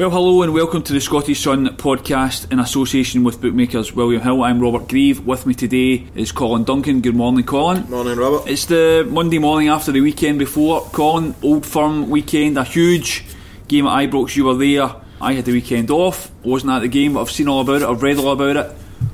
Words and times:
Well, 0.00 0.08
hello 0.08 0.40
and 0.40 0.54
welcome 0.54 0.82
to 0.84 0.94
the 0.94 1.00
Scottish 1.02 1.42
Sun 1.42 1.76
podcast 1.76 2.50
in 2.50 2.58
association 2.58 3.22
with 3.22 3.42
bookmakers 3.42 3.92
William 3.92 4.22
Hill. 4.22 4.42
I'm 4.42 4.58
Robert 4.58 4.88
Grieve. 4.88 5.26
With 5.26 5.44
me 5.44 5.52
today 5.52 6.06
is 6.14 6.32
Colin 6.32 6.64
Duncan. 6.64 7.02
Good 7.02 7.14
morning, 7.14 7.44
Colin. 7.44 7.82
Morning, 7.90 8.16
Robert. 8.16 8.48
It's 8.48 8.64
the 8.64 9.06
Monday 9.06 9.38
morning 9.38 9.68
after 9.68 9.92
the 9.92 10.00
weekend 10.00 10.38
before. 10.38 10.80
Colin, 10.92 11.34
Old 11.42 11.66
Firm 11.66 12.08
weekend, 12.08 12.56
a 12.56 12.64
huge 12.64 13.26
game 13.68 13.86
at 13.86 14.08
Ibrox. 14.08 14.36
You 14.36 14.46
were 14.46 14.54
there. 14.54 14.90
I 15.20 15.34
had 15.34 15.44
the 15.44 15.52
weekend 15.52 15.90
off. 15.90 16.30
Wasn't 16.42 16.72
at 16.72 16.78
the 16.78 16.88
game, 16.88 17.12
but 17.12 17.20
I've 17.20 17.30
seen 17.30 17.48
all 17.48 17.60
about 17.60 17.82
it. 17.82 17.86
I've 17.86 18.02
read 18.02 18.16
all 18.16 18.32
about 18.32 18.56
it. 18.56 18.70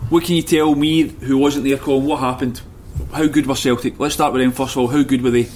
What 0.08 0.22
can 0.22 0.36
you 0.36 0.42
tell 0.42 0.72
me, 0.76 1.08
who 1.08 1.36
wasn't 1.36 1.64
there, 1.64 1.78
Colin? 1.78 2.06
What 2.06 2.20
happened? 2.20 2.60
How 3.12 3.26
good 3.26 3.48
were 3.48 3.56
Celtic? 3.56 3.98
Let's 3.98 4.14
start 4.14 4.32
with 4.32 4.40
them 4.40 4.52
first 4.52 4.76
of 4.76 4.82
all. 4.82 4.86
How 4.86 5.02
good 5.02 5.22
were 5.22 5.32
they? 5.32 5.48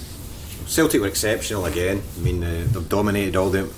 Celtic 0.65 0.99
were 0.99 1.07
exceptional 1.07 1.67
again. 1.67 2.01
I 2.17 2.19
mean, 2.19 2.43
uh, 2.43 2.67
they've 2.69 2.89
dominated 2.89 3.37
all 3.37 3.49
the. 3.49 3.71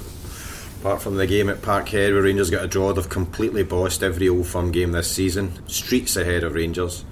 Apart 0.84 1.02
from 1.02 1.16
the 1.16 1.26
game 1.26 1.48
at 1.48 1.62
Parkhead 1.62 2.12
where 2.12 2.24
Rangers 2.24 2.50
got 2.50 2.66
a 2.66 2.68
draw, 2.68 2.92
they've 2.92 3.08
completely 3.08 3.64
bossed 3.64 4.04
every 4.04 4.28
Old 4.28 4.48
Firm 4.48 4.70
game 4.70 4.92
this 4.92 5.10
season. 5.10 5.66
Streets 5.66 6.18
ahead 6.18 6.44
of 6.44 6.56
Rangers. 6.56 7.06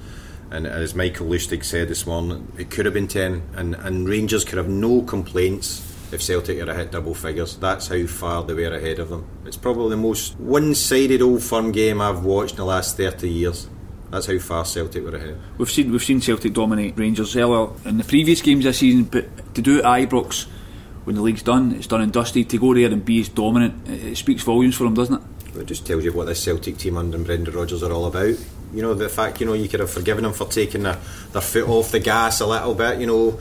And 0.50 0.67
as 0.67 0.94
Mikael 0.94 1.28
Lustig 1.28 1.63
said 1.63 1.88
this 1.88 2.05
morning, 2.05 2.52
it 2.58 2.69
could 2.69 2.83
have 2.83 2.94
been 2.94 3.08
10, 3.08 3.41
and, 3.55 3.75
and 3.75 4.09
Rangers 4.09 4.44
could 4.44 4.58
have 4.58 4.67
no 4.67 5.03
complaints 5.03 5.89
if 6.11 6.22
Celtic 6.22 6.59
had 6.59 6.67
hit 6.67 6.91
double 6.91 7.13
figures. 7.13 7.55
That's 7.55 7.88
how 7.88 8.05
far 8.08 8.44
they 8.44 8.55
were 8.55 8.75
ahead 8.75 9.00
of 9.00 9.08
them. 9.08 9.25
It's 9.45 9.55
probably 9.55 9.91
the 9.91 10.02
most 10.02 10.38
one 10.38 10.75
sided 10.75 11.22
Old 11.22 11.41
Firm 11.41 11.72
game 11.72 12.02
I've 12.02 12.25
watched 12.25 12.56
in 12.56 12.58
the 12.58 12.66
last 12.66 12.97
30 12.97 13.30
years. 13.30 13.69
That's 14.09 14.25
how 14.25 14.38
far 14.39 14.66
Celtic 14.66 15.02
were 15.02 15.16
ahead. 15.16 15.39
We've 15.58 15.72
seen 15.72 15.94
we've 15.94 16.03
seen 16.03 16.19
Celtic 16.19 16.52
dominate 16.52 16.97
Rangers 16.97 17.38
earlier 17.38 17.69
in 17.85 18.00
the 18.00 18.03
previous 18.03 18.41
games 18.41 18.66
this 18.66 18.80
season, 18.80 19.06
but 19.06 19.56
to 19.56 19.61
do 19.61 19.78
it 19.78 19.85
at 19.85 20.09
Ibrox 20.09 20.47
when 21.12 21.17
the 21.17 21.23
league's 21.23 21.44
done, 21.44 21.73
it's 21.73 21.88
done 21.88 22.00
and 22.00 22.14
dusted. 22.14 22.50
To 22.50 22.58
go 22.58 22.73
there 22.73 22.90
and 22.90 23.04
be 23.04 23.20
as 23.20 23.28
dominant, 23.28 23.86
it, 23.90 24.16
speaks 24.16 24.44
volumes 24.44 24.78
for 24.78 24.86
them, 24.86 24.94
doesn't 24.94 25.22
it? 25.22 25.58
It 25.58 25.66
just 25.66 25.86
tells 25.86 26.06
you 26.06 26.14
what 26.14 26.28
this 26.28 26.42
Celtic 26.42 26.78
team 26.78 26.95
under 26.95 27.18
Brendan 27.18 27.53
Rodgers 27.53 27.84
are 27.84 27.92
all 27.92 28.06
about. 28.06 28.38
You 28.73 28.81
know 28.81 28.94
the 28.94 29.09
fact 29.09 29.42
you 29.42 29.45
know 29.45 29.52
you 29.52 29.68
could 29.68 29.81
have 29.81 29.92
forgiven 29.92 30.23
them 30.23 30.31
for 30.31 30.48
taking 30.48 30.84
their, 30.84 30.98
their 31.34 31.42
foot 31.42 31.68
off 31.68 31.92
the 31.92 32.00
gas 32.00 32.40
a 32.40 32.48
little 32.48 32.73
bit. 32.73 33.02
You 33.02 33.08
know 33.08 33.40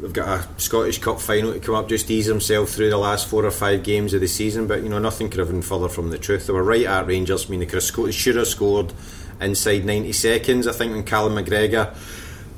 they've 0.00 0.10
got 0.10 0.40
a 0.40 0.58
Scottish 0.58 0.98
Cup 0.98 1.20
final 1.20 1.52
to 1.52 1.60
come 1.60 1.74
up, 1.74 1.90
just 1.90 2.10
ease 2.10 2.24
themselves 2.24 2.74
through 2.74 2.88
the 2.88 2.96
last 2.96 3.28
four 3.28 3.44
or 3.44 3.50
five 3.50 3.84
games 3.84 4.14
of 4.14 4.22
the 4.22 4.28
season. 4.28 4.66
But 4.66 4.82
you 4.82 4.88
know 4.88 4.98
nothing 4.98 5.28
could 5.28 5.40
have 5.40 5.48
been 5.48 5.60
further 5.60 5.90
from 5.90 6.08
the 6.08 6.16
truth. 6.16 6.46
They 6.46 6.54
were 6.54 6.62
right 6.62 6.86
at 6.86 7.06
Rangers. 7.06 7.44
I 7.44 7.50
mean 7.50 7.60
they 7.60 7.66
could 7.66 7.82
have 7.82 8.14
should 8.14 8.36
have 8.36 8.48
scored 8.48 8.94
inside 9.38 9.84
90 9.84 10.12
seconds. 10.12 10.66
I 10.66 10.72
think 10.72 10.94
when 10.94 11.04
Callum 11.04 11.34
McGregor 11.34 11.94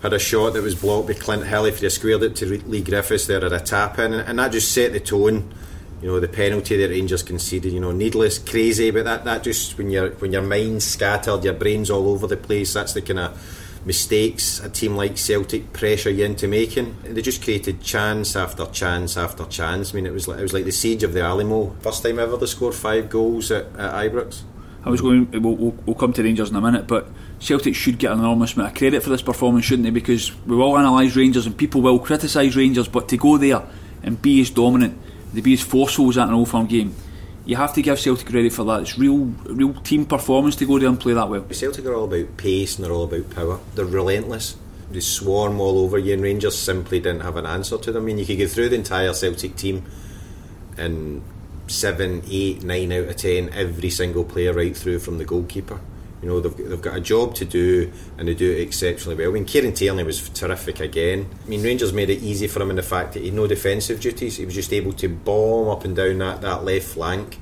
had 0.02 0.12
a 0.12 0.18
shot 0.18 0.52
that 0.54 0.62
was 0.62 0.74
blocked 0.74 1.08
by 1.08 1.14
Clint 1.14 1.46
Hill, 1.46 1.64
if 1.64 1.80
have 1.80 1.92
squared 1.92 2.22
it 2.22 2.36
to 2.36 2.46
Leigh 2.46 2.82
Griffiths, 2.82 3.26
there 3.26 3.44
at 3.44 3.52
a 3.52 3.60
tap 3.60 3.98
in, 3.98 4.14
and 4.14 4.38
that 4.38 4.52
just 4.52 4.72
set 4.72 4.92
the 4.92 5.00
tone. 5.00 5.52
You 6.00 6.06
know 6.06 6.20
the 6.20 6.28
penalty 6.28 6.76
that 6.76 6.90
Rangers 6.90 7.24
conceded. 7.24 7.72
You 7.72 7.80
know 7.80 7.90
needless, 7.90 8.38
crazy, 8.38 8.92
but 8.92 9.04
that, 9.04 9.24
that 9.24 9.42
just 9.42 9.76
when 9.76 9.90
your 9.90 10.10
when 10.10 10.32
your 10.32 10.42
mind's 10.42 10.84
scattered, 10.84 11.42
your 11.42 11.54
brain's 11.54 11.90
all 11.90 12.08
over 12.08 12.28
the 12.28 12.36
place. 12.36 12.74
That's 12.74 12.92
the 12.92 13.02
kind 13.02 13.18
of 13.18 13.84
mistakes 13.84 14.60
a 14.60 14.68
team 14.68 14.96
like 14.96 15.16
Celtic 15.16 15.72
pressure 15.72 16.10
you 16.10 16.24
into 16.24 16.46
making. 16.46 16.96
They 17.02 17.22
just 17.22 17.42
created 17.42 17.82
chance 17.82 18.36
after 18.36 18.66
chance 18.66 19.16
after 19.16 19.44
chance. 19.46 19.92
I 19.92 19.96
mean, 19.96 20.06
it 20.06 20.12
was 20.12 20.28
like 20.28 20.38
it 20.38 20.42
was 20.42 20.52
like 20.52 20.66
the 20.66 20.72
siege 20.72 21.02
of 21.02 21.14
the 21.14 21.22
Alamo. 21.22 21.74
First 21.80 22.04
time 22.04 22.20
ever 22.20 22.36
they 22.36 22.46
scored 22.46 22.74
five 22.74 23.10
goals 23.10 23.50
at, 23.50 23.64
at 23.76 23.92
Ibrox. 23.94 24.42
I 24.84 24.90
was 24.90 25.00
going. 25.00 25.28
We'll, 25.32 25.56
we'll, 25.56 25.70
we'll, 25.84 25.96
come 25.96 26.12
to 26.12 26.22
Rangers 26.22 26.50
in 26.50 26.56
a 26.56 26.60
minute, 26.60 26.86
but 26.86 27.08
Celtic 27.40 27.74
should 27.74 27.98
get 27.98 28.12
an 28.12 28.18
enormous 28.18 28.54
amount 28.54 28.72
of 28.72 28.78
credit 28.78 29.02
for 29.02 29.10
this 29.10 29.22
performance, 29.22 29.64
shouldn't 29.64 29.84
they? 29.84 29.90
Because 29.90 30.34
we 30.44 30.56
will 30.56 30.76
analyse 30.76 31.14
Rangers 31.14 31.46
and 31.46 31.56
people 31.56 31.80
will 31.80 31.98
criticise 31.98 32.56
Rangers, 32.56 32.88
but 32.88 33.08
to 33.08 33.16
go 33.16 33.36
there 33.36 33.62
and 34.02 34.20
be 34.20 34.40
as 34.40 34.50
dominant, 34.50 34.98
to 35.34 35.42
be 35.42 35.52
as 35.52 35.60
forceful 35.60 36.08
as 36.08 36.18
at 36.18 36.28
an 36.28 36.34
Old 36.34 36.48
Firm 36.48 36.66
game, 36.66 36.94
you 37.44 37.56
have 37.56 37.72
to 37.74 37.82
give 37.82 37.98
Celtic 37.98 38.26
credit 38.26 38.52
for 38.52 38.64
that. 38.64 38.82
It's 38.82 38.98
real, 38.98 39.18
real 39.44 39.72
team 39.74 40.04
performance 40.04 40.56
to 40.56 40.66
go 40.66 40.78
there 40.78 40.88
and 40.88 41.00
play 41.00 41.14
that 41.14 41.28
well. 41.28 41.46
Celtic 41.50 41.86
are 41.86 41.94
all 41.94 42.04
about 42.04 42.36
pace 42.36 42.76
and 42.76 42.84
they're 42.84 42.92
all 42.92 43.04
about 43.04 43.34
power. 43.34 43.60
They're 43.74 43.84
relentless. 43.84 44.56
They 44.90 45.00
swarm 45.00 45.60
all 45.60 45.78
over 45.78 45.98
you, 45.98 46.14
and 46.14 46.22
Rangers 46.22 46.58
simply 46.58 46.98
didn't 46.98 47.20
have 47.20 47.36
an 47.36 47.46
answer 47.46 47.78
to 47.78 47.92
them. 47.92 48.04
I 48.04 48.06
mean, 48.06 48.18
you 48.18 48.26
could 48.26 48.38
go 48.38 48.46
through 48.46 48.70
the 48.70 48.76
entire 48.76 49.12
Celtic 49.12 49.54
team 49.56 49.84
and 50.76 51.22
seven, 51.66 52.22
eight, 52.30 52.62
nine 52.62 52.92
out 52.92 53.08
of 53.08 53.16
ten, 53.16 53.50
every 53.50 53.90
single 53.90 54.24
player 54.24 54.52
right 54.52 54.76
through 54.76 55.00
from 55.00 55.18
the 55.18 55.24
goalkeeper. 55.24 55.80
You 56.22 56.28
know, 56.28 56.40
they've, 56.40 56.68
they've 56.68 56.82
got 56.82 56.96
a 56.96 57.00
job 57.00 57.34
to 57.36 57.44
do 57.44 57.92
and 58.16 58.26
they 58.26 58.34
do 58.34 58.50
it 58.50 58.60
exceptionally 58.60 59.16
well. 59.16 59.30
I 59.30 59.32
mean, 59.32 59.44
Kieran 59.44 59.72
Tierney 59.72 60.02
was 60.02 60.28
terrific 60.30 60.80
again. 60.80 61.28
I 61.44 61.48
mean, 61.48 61.62
Rangers 61.62 61.92
made 61.92 62.10
it 62.10 62.22
easy 62.22 62.48
for 62.48 62.60
him 62.60 62.70
in 62.70 62.76
the 62.76 62.82
fact 62.82 63.12
that 63.12 63.20
he 63.20 63.26
had 63.26 63.34
no 63.34 63.46
defensive 63.46 64.00
duties. 64.00 64.36
He 64.36 64.44
was 64.44 64.54
just 64.54 64.72
able 64.72 64.92
to 64.94 65.08
bomb 65.08 65.68
up 65.68 65.84
and 65.84 65.94
down 65.94 66.18
that, 66.18 66.40
that 66.40 66.64
left 66.64 66.86
flank. 66.86 67.38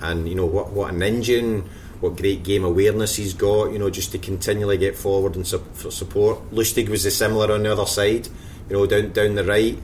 And, 0.00 0.28
you 0.28 0.34
know, 0.34 0.46
what, 0.46 0.72
what 0.72 0.92
an 0.92 1.02
engine, 1.02 1.68
what 2.00 2.16
great 2.16 2.42
game 2.42 2.64
awareness 2.64 3.16
he's 3.16 3.34
got, 3.34 3.72
you 3.72 3.78
know, 3.78 3.90
just 3.90 4.12
to 4.12 4.18
continually 4.18 4.78
get 4.78 4.96
forward 4.96 5.36
and 5.36 5.46
su- 5.46 5.64
for 5.74 5.90
support. 5.90 6.50
Lustig 6.50 6.88
was 6.88 7.04
the 7.04 7.10
similar 7.10 7.52
on 7.52 7.62
the 7.62 7.72
other 7.72 7.86
side, 7.86 8.26
you 8.68 8.76
know, 8.76 8.86
down, 8.86 9.12
down 9.12 9.34
the 9.34 9.44
right, 9.44 9.78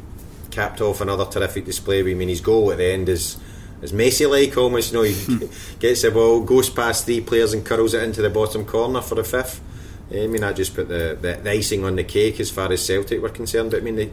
capped 0.51 0.81
off 0.81 1.01
another 1.01 1.27
terrific 1.27 1.67
display. 1.67 2.01
I 2.01 2.15
mean, 2.15 2.29
his 2.29 2.41
goal 2.41 2.73
at 2.73 2.79
the 2.79 2.87
end 2.87 3.09
is 3.09 3.37
is 3.83 3.93
Messi 3.93 4.29
like 4.29 4.57
almost. 4.57 4.93
You 4.93 4.99
know, 4.99 5.05
he 5.05 5.49
gets 5.79 6.03
the 6.03 6.11
ball, 6.11 6.41
goes 6.41 6.71
past 6.71 7.05
three 7.05 7.21
players, 7.21 7.53
and 7.53 7.65
curls 7.65 7.95
it 7.95 8.03
into 8.03 8.23
the 8.23 8.31
bottom 8.31 8.65
corner 8.65 9.01
for 9.01 9.15
the 9.15 9.25
fifth. 9.25 9.61
Eh, 10.11 10.25
I 10.25 10.27
mean, 10.27 10.43
that 10.43 10.57
just 10.57 10.75
put 10.75 10.89
the, 10.89 11.19
the, 11.21 11.41
the, 11.43 11.51
icing 11.51 11.85
on 11.85 11.97
the 11.97 12.05
cake 12.05 12.39
as 12.41 12.51
far 12.51 12.71
as 12.73 12.85
Celtic 12.85 13.21
were 13.21 13.29
concerned. 13.29 13.71
But 13.71 13.81
I 13.81 13.83
mean, 13.83 13.97
they 13.97 14.11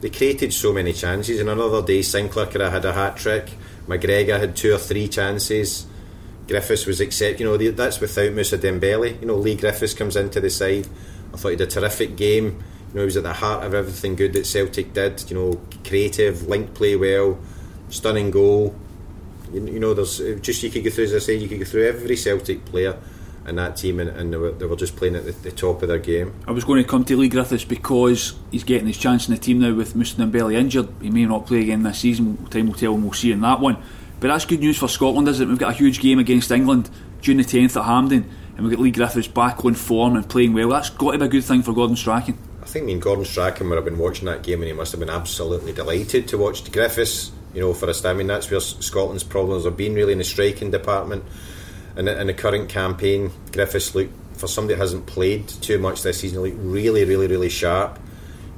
they 0.00 0.10
created 0.10 0.52
so 0.52 0.72
many 0.72 0.92
chances. 0.92 1.40
And 1.40 1.48
another 1.48 1.82
day, 1.82 2.02
Sinclair 2.02 2.46
could 2.46 2.60
have 2.60 2.72
had 2.72 2.84
a 2.84 2.92
hat 2.92 3.16
trick. 3.16 3.52
McGregor 3.86 4.38
had 4.38 4.56
two 4.56 4.74
or 4.74 4.78
three 4.78 5.08
chances. 5.08 5.86
Griffiths 6.48 6.86
was 6.86 7.00
accept. 7.00 7.40
You 7.40 7.46
know, 7.46 7.56
that's 7.56 8.00
without 8.00 8.32
Moussa 8.32 8.58
Dembele. 8.58 9.20
You 9.20 9.26
know, 9.26 9.36
Leigh 9.36 9.56
Griffiths 9.56 9.94
comes 9.94 10.16
into 10.16 10.40
the 10.40 10.50
side. 10.50 10.86
I 11.32 11.36
thought 11.36 11.48
he 11.48 11.54
had 11.54 11.62
a 11.62 11.66
terrific 11.66 12.16
game. 12.16 12.44
You 12.44 12.94
know, 12.94 13.00
he 13.00 13.06
was 13.06 13.16
at 13.16 13.24
the 13.24 13.32
heart 13.32 13.64
of 13.64 13.74
everything 13.74 14.16
good 14.16 14.32
that 14.34 14.46
Celtic 14.46 14.92
did. 14.94 15.28
You 15.30 15.36
know, 15.36 15.60
creative, 15.84 16.46
linked 16.46 16.74
play 16.74 16.96
well, 16.96 17.38
stunning 17.88 18.30
goal 18.30 18.74
you, 19.52 19.66
you 19.66 19.80
know, 19.80 19.94
there's 19.94 20.20
eh, 20.20 20.34
just 20.40 20.62
you 20.62 20.70
could 20.70 20.84
go 20.84 20.90
through, 20.90 21.04
as 21.04 21.14
I 21.14 21.18
say, 21.18 21.36
you 21.36 21.48
could 21.48 21.58
go 21.58 21.64
through 21.64 21.86
every 21.86 22.16
Celtic 22.16 22.64
player 22.64 22.98
in 23.46 23.56
that 23.56 23.76
team, 23.76 24.00
and, 24.00 24.10
and 24.10 24.32
they, 24.32 24.36
were, 24.36 24.50
they, 24.52 24.66
were, 24.66 24.76
just 24.76 24.96
playing 24.96 25.14
at 25.14 25.24
the, 25.24 25.32
the, 25.32 25.52
top 25.52 25.80
of 25.82 25.88
their 25.88 25.98
game. 25.98 26.34
I 26.48 26.50
was 26.50 26.64
going 26.64 26.82
to 26.82 26.88
come 26.88 27.04
to 27.04 27.16
Leigh 27.16 27.28
Griffiths 27.28 27.64
because 27.64 28.34
he's 28.50 28.64
getting 28.64 28.88
his 28.88 28.98
chance 28.98 29.28
in 29.28 29.34
the 29.34 29.40
team 29.40 29.60
now 29.60 29.72
with 29.72 29.94
Moussa 29.94 30.16
Dembele 30.16 30.54
injured. 30.54 30.88
He 31.00 31.10
may 31.10 31.26
not 31.26 31.46
play 31.46 31.60
again 31.60 31.84
this 31.84 32.00
season. 32.00 32.44
Time 32.46 32.66
will 32.66 32.74
tell, 32.74 32.94
and 32.94 33.04
we'll 33.04 33.12
see 33.12 33.30
in 33.30 33.40
that 33.42 33.60
one. 33.60 33.80
But 34.18 34.28
that's 34.28 34.46
good 34.46 34.60
news 34.60 34.78
for 34.78 34.88
Scotland, 34.88 35.28
isn't 35.28 35.46
it? 35.46 35.48
We've 35.48 35.58
got 35.58 35.70
a 35.70 35.76
huge 35.76 36.00
game 36.00 36.18
against 36.18 36.50
England 36.50 36.90
June 37.20 37.38
the 37.38 37.44
10th 37.44 37.76
at 37.76 37.84
Hampden, 37.84 38.30
and 38.56 38.66
we've 38.66 38.76
got 38.76 38.80
Leigh 38.80 38.92
Griffiths 38.92 39.26
back 39.26 39.64
on 39.64 39.74
form 39.74 40.16
and 40.16 40.28
playing 40.28 40.52
well. 40.52 40.68
That's 40.68 40.90
got 40.90 41.12
to 41.12 41.18
be 41.18 41.24
a 41.24 41.28
good 41.28 41.44
thing 41.44 41.62
for 41.62 41.72
Gordon 41.72 41.96
Strachan. 41.96 42.38
I 42.62 42.66
think 42.66 42.86
me 42.86 42.92
and 42.92 43.02
Gordon 43.02 43.24
Strachan 43.24 43.68
would 43.68 43.76
have 43.76 43.84
been 43.84 43.98
watching 43.98 44.26
that 44.26 44.42
game, 44.42 44.60
and 44.60 44.68
he 44.68 44.72
must 44.72 44.92
have 44.92 45.00
been 45.00 45.10
absolutely 45.10 45.72
delighted 45.72 46.28
to 46.28 46.38
watch 46.38 46.70
Griffiths 46.70 47.32
you 47.54 47.60
know, 47.60 47.72
for 47.72 47.88
us. 47.88 48.04
I 48.04 48.12
mean, 48.12 48.26
that's 48.26 48.50
where 48.50 48.60
Scotland's 48.60 49.24
problems 49.24 49.64
have 49.64 49.76
been 49.76 49.94
really 49.94 50.12
in 50.12 50.18
the 50.18 50.24
striking 50.24 50.70
department. 50.70 51.24
And 51.96 52.08
in 52.08 52.26
the 52.26 52.34
current 52.34 52.68
campaign, 52.68 53.30
Griffiths 53.52 53.94
look 53.94 54.08
for 54.34 54.46
somebody 54.46 54.74
that 54.74 54.80
hasn't 54.80 55.06
played 55.06 55.48
too 55.48 55.78
much 55.78 56.02
this 56.02 56.20
season, 56.20 56.42
look 56.42 56.54
really, 56.56 57.04
really, 57.04 57.26
really 57.26 57.48
sharp. 57.48 57.98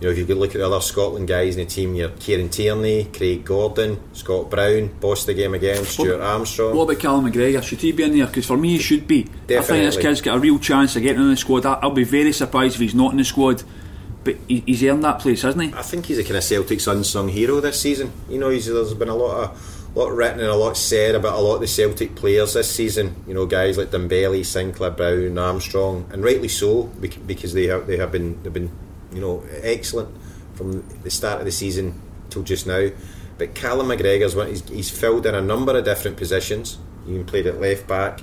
You 0.00 0.06
know, 0.06 0.12
if 0.12 0.18
you 0.18 0.26
could 0.26 0.36
look 0.36 0.50
at 0.54 0.58
the 0.58 0.66
other 0.66 0.80
Scotland 0.80 1.26
guys 1.26 1.56
in 1.56 1.66
the 1.66 1.70
team, 1.70 1.94
you're 1.94 2.10
Kieran 2.10 2.48
Tierney, 2.48 3.04
Craig 3.06 3.44
Gordon, 3.44 4.00
Scott 4.12 4.48
Brown, 4.48 4.88
bossed 5.00 5.26
the 5.26 5.34
game 5.34 5.54
again, 5.54 5.84
Stuart 5.84 6.20
Armstrong. 6.20 6.76
What 6.76 6.84
about 6.84 7.00
Callum 7.00 7.32
McGregor? 7.32 7.62
Should 7.62 7.80
he 7.80 7.90
be 7.90 8.04
in 8.04 8.16
there? 8.16 8.26
Because 8.26 8.46
for 8.46 8.56
me, 8.56 8.70
he 8.70 8.78
should 8.78 9.08
be. 9.08 9.24
Definitely. 9.24 9.58
I 9.58 9.62
think 9.62 9.84
this 9.94 10.02
kid's 10.02 10.20
got 10.20 10.36
a 10.36 10.40
real 10.40 10.60
chance 10.60 10.94
of 10.94 11.02
getting 11.02 11.22
in 11.22 11.30
the 11.30 11.36
squad. 11.36 11.66
I'll 11.66 11.90
be 11.90 12.04
very 12.04 12.32
surprised 12.32 12.76
if 12.76 12.80
he's 12.80 12.94
not 12.94 13.10
in 13.10 13.18
the 13.18 13.24
squad 13.24 13.64
but 14.28 14.36
he's 14.46 14.84
earned 14.84 15.04
that 15.04 15.20
place, 15.20 15.40
hasn't 15.40 15.64
he? 15.64 15.72
I 15.72 15.80
think 15.80 16.04
he's 16.04 16.18
a 16.18 16.22
kind 16.22 16.36
of 16.36 16.44
Celtic's 16.44 16.86
unsung 16.86 17.30
hero 17.30 17.60
this 17.60 17.80
season. 17.80 18.12
You 18.28 18.38
know, 18.38 18.50
there's 18.50 18.92
been 18.92 19.08
a 19.08 19.14
lot 19.14 19.44
of 19.44 19.96
lot 19.96 20.12
written 20.12 20.40
and 20.40 20.50
a 20.50 20.54
lot 20.54 20.76
said 20.76 21.14
about 21.14 21.38
a 21.38 21.40
lot 21.40 21.54
of 21.54 21.60
the 21.62 21.66
Celtic 21.66 22.14
players 22.14 22.52
this 22.52 22.70
season. 22.70 23.16
You 23.26 23.32
know, 23.32 23.46
guys 23.46 23.78
like 23.78 23.88
Dembele, 23.88 24.44
Sinclair, 24.44 24.90
Brown, 24.90 25.38
Armstrong, 25.38 26.10
and 26.12 26.22
rightly 26.22 26.48
so 26.48 26.82
because 26.82 27.54
they 27.54 27.68
have 27.68 27.86
they 27.86 27.96
have 27.96 28.12
been 28.12 28.42
they've 28.42 28.52
been 28.52 28.70
you 29.14 29.22
know 29.22 29.42
excellent 29.62 30.14
from 30.52 30.86
the 31.04 31.10
start 31.10 31.38
of 31.38 31.46
the 31.46 31.52
season 31.52 31.98
till 32.28 32.42
just 32.42 32.66
now. 32.66 32.90
But 33.38 33.54
Callum 33.54 33.88
McGregor's 33.88 34.36
one. 34.36 34.48
He's, 34.48 34.68
he's 34.68 34.90
filled 34.90 35.24
in 35.24 35.34
a 35.34 35.40
number 35.40 35.74
of 35.74 35.86
different 35.86 36.18
positions. 36.18 36.76
He 37.06 37.22
played 37.22 37.46
at 37.46 37.62
left 37.62 37.86
back, 37.86 38.20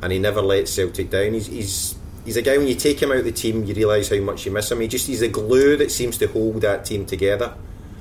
and 0.00 0.10
he 0.10 0.18
never 0.18 0.40
let 0.40 0.68
Celtic 0.68 1.10
down. 1.10 1.34
He's, 1.34 1.48
he's 1.48 1.97
he's 2.28 2.36
a 2.36 2.42
guy 2.42 2.58
when 2.58 2.68
you 2.68 2.74
take 2.74 3.00
him 3.00 3.10
out 3.10 3.16
of 3.16 3.24
the 3.24 3.32
team, 3.32 3.64
you 3.64 3.72
realise 3.72 4.10
how 4.10 4.18
much 4.18 4.44
you 4.44 4.52
miss 4.52 4.70
him. 4.70 4.80
He 4.80 4.86
just 4.86 5.06
he's 5.06 5.20
the 5.20 5.28
glue 5.28 5.78
that 5.78 5.90
seems 5.90 6.18
to 6.18 6.26
hold 6.26 6.60
that 6.60 6.84
team 6.84 7.06
together. 7.06 7.54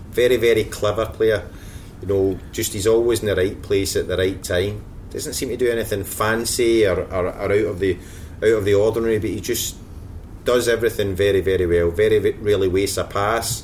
Very 0.09 0.35
very 0.35 0.65
clever 0.65 1.06
player. 1.06 1.50
You 2.01 2.07
know, 2.09 2.39
just 2.51 2.74
he's 2.74 2.88
always 2.88 3.21
in 3.21 3.27
the 3.27 3.38
right 3.38 3.62
place 3.62 3.95
at 3.95 4.09
the 4.09 4.18
right 4.18 4.44
time. 4.44 4.83
Doesn't 5.12 5.31
seem 5.31 5.47
to 5.47 5.56
do 5.56 5.71
anything 5.71 6.03
fancy 6.03 6.85
or, 6.85 7.03
or, 7.03 7.27
or 7.27 7.29
out 7.29 7.51
of 7.51 7.79
the 7.79 7.97
out 8.44 8.50
of 8.50 8.65
the 8.65 8.74
ordinary, 8.74 9.18
but 9.18 9.29
he 9.29 9.39
just 9.39 9.77
does 10.44 10.68
everything 10.68 11.15
very 11.15 11.39
very 11.39 11.65
well. 11.65 11.89
Very, 11.89 12.19
really 12.19 12.68
wastes 12.68 12.97
a 12.97 13.06
pass. 13.06 13.63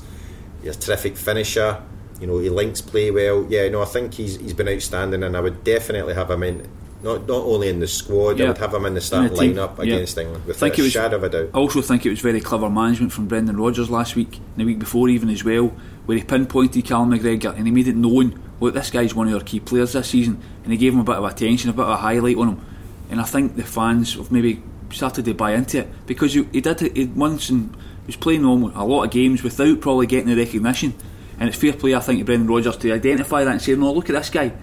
He's 0.62 0.78
a 0.78 0.80
terrific 0.80 1.18
finisher. 1.18 1.84
You 2.22 2.28
know, 2.28 2.40
he 2.40 2.50
links 2.50 2.80
play 2.80 3.12
well. 3.12 3.46
Yeah, 3.50 3.68
no, 3.68 3.82
I 3.82 3.86
think 3.86 4.14
he's 4.14 4.40
he's 4.40 4.54
been 4.54 4.70
outstanding, 4.70 5.24
and 5.24 5.36
I 5.36 5.42
would 5.42 5.66
definitely 5.66 6.14
have 6.14 6.32
him 6.32 6.44
in 6.44 6.70
not 7.04 7.28
not 7.28 7.44
only 7.44 7.68
in 7.68 7.80
the 7.80 7.88
squad, 7.88 8.40
yeah. 8.40 8.46
I 8.46 8.48
would 8.50 8.58
have 8.58 8.74
him 8.74 8.86
in 8.86 8.94
the 8.94 9.02
starting 9.02 9.38
lineup 9.38 9.78
yeah. 9.78 9.96
against 9.96 10.18
England 10.18 10.46
without 10.46 10.60
think 10.60 10.80
a 10.80 10.82
was, 10.84 10.92
shadow 10.92 11.18
of 11.18 11.24
a 11.24 11.30
doubt. 11.30 11.50
I 11.54 11.58
also 11.58 11.82
think 11.82 12.06
it 12.06 12.10
was 12.10 12.22
very 12.22 12.40
clever 12.40 12.70
management 12.70 13.12
from 13.12 13.28
Brendan 13.28 13.58
Rodgers 13.58 13.90
last 13.90 14.16
week, 14.16 14.38
and 14.38 14.58
the 14.58 14.66
week 14.66 14.80
before 14.80 15.10
even 15.10 15.30
as 15.30 15.44
well, 15.44 15.68
where 16.06 16.18
he 16.18 16.24
pinpointed 16.24 16.86
Callum 16.86 17.12
McGregor 17.12 17.56
and 17.56 17.68
he 17.68 17.72
made 17.72 17.90
it 17.90 17.96
known, 17.96 18.42
look, 18.60 18.74
this 18.74 18.90
guy's 18.90 19.14
one 19.14 19.28
of 19.28 19.34
our 19.34 19.42
key 19.42 19.60
players 19.60 19.94
this 19.94 20.10
season, 20.10 20.42
and 20.64 20.72
he 20.72 20.78
gave 20.78 20.94
him 20.94 21.02
a 21.02 21.04
bit 21.04 21.16
of 21.16 21.26
attention, 21.26 21.70
a 21.70 21.74
bit 21.74 21.84
of 21.84 21.90
a 21.90 21.98
highlight 21.98 22.38
on 22.38 22.50
him, 22.50 22.66
and 23.10 23.20
I 23.20 23.26
think 23.26 23.58
the 23.58 23.64
fans 23.64 24.16
have 24.16 24.32
maybe 24.32 24.64
started 24.92 25.26
to 25.26 25.34
buy 25.34 25.54
into 25.54 25.80
it 25.80 26.06
because 26.06 26.34
he, 26.34 26.44
he 26.52 26.62
did 26.62 26.82
it 26.82 26.96
he 26.96 27.06
once 27.06 27.50
and 27.50 27.76
was 28.06 28.16
playing 28.16 28.46
on 28.46 28.72
a 28.76 28.86
lot 28.86 29.04
of 29.04 29.12
games 29.12 29.44
without 29.44 29.82
probably 29.82 30.08
getting 30.08 30.34
the 30.34 30.42
recognition. 30.42 30.94
And 31.40 31.50
it's 31.50 31.58
fair 31.58 31.74
play, 31.74 31.96
I 31.96 32.00
think, 32.00 32.20
to 32.20 32.26
Brendan 32.26 32.48
Rodgers 32.48 32.78
to 32.78 32.92
identify 32.92 33.44
that 33.44 33.52
and 33.52 33.62
say, 33.62 33.76
no, 33.76 33.92
look 33.92 34.10
at 34.10 34.14
this 34.14 34.30
guy 34.30 34.54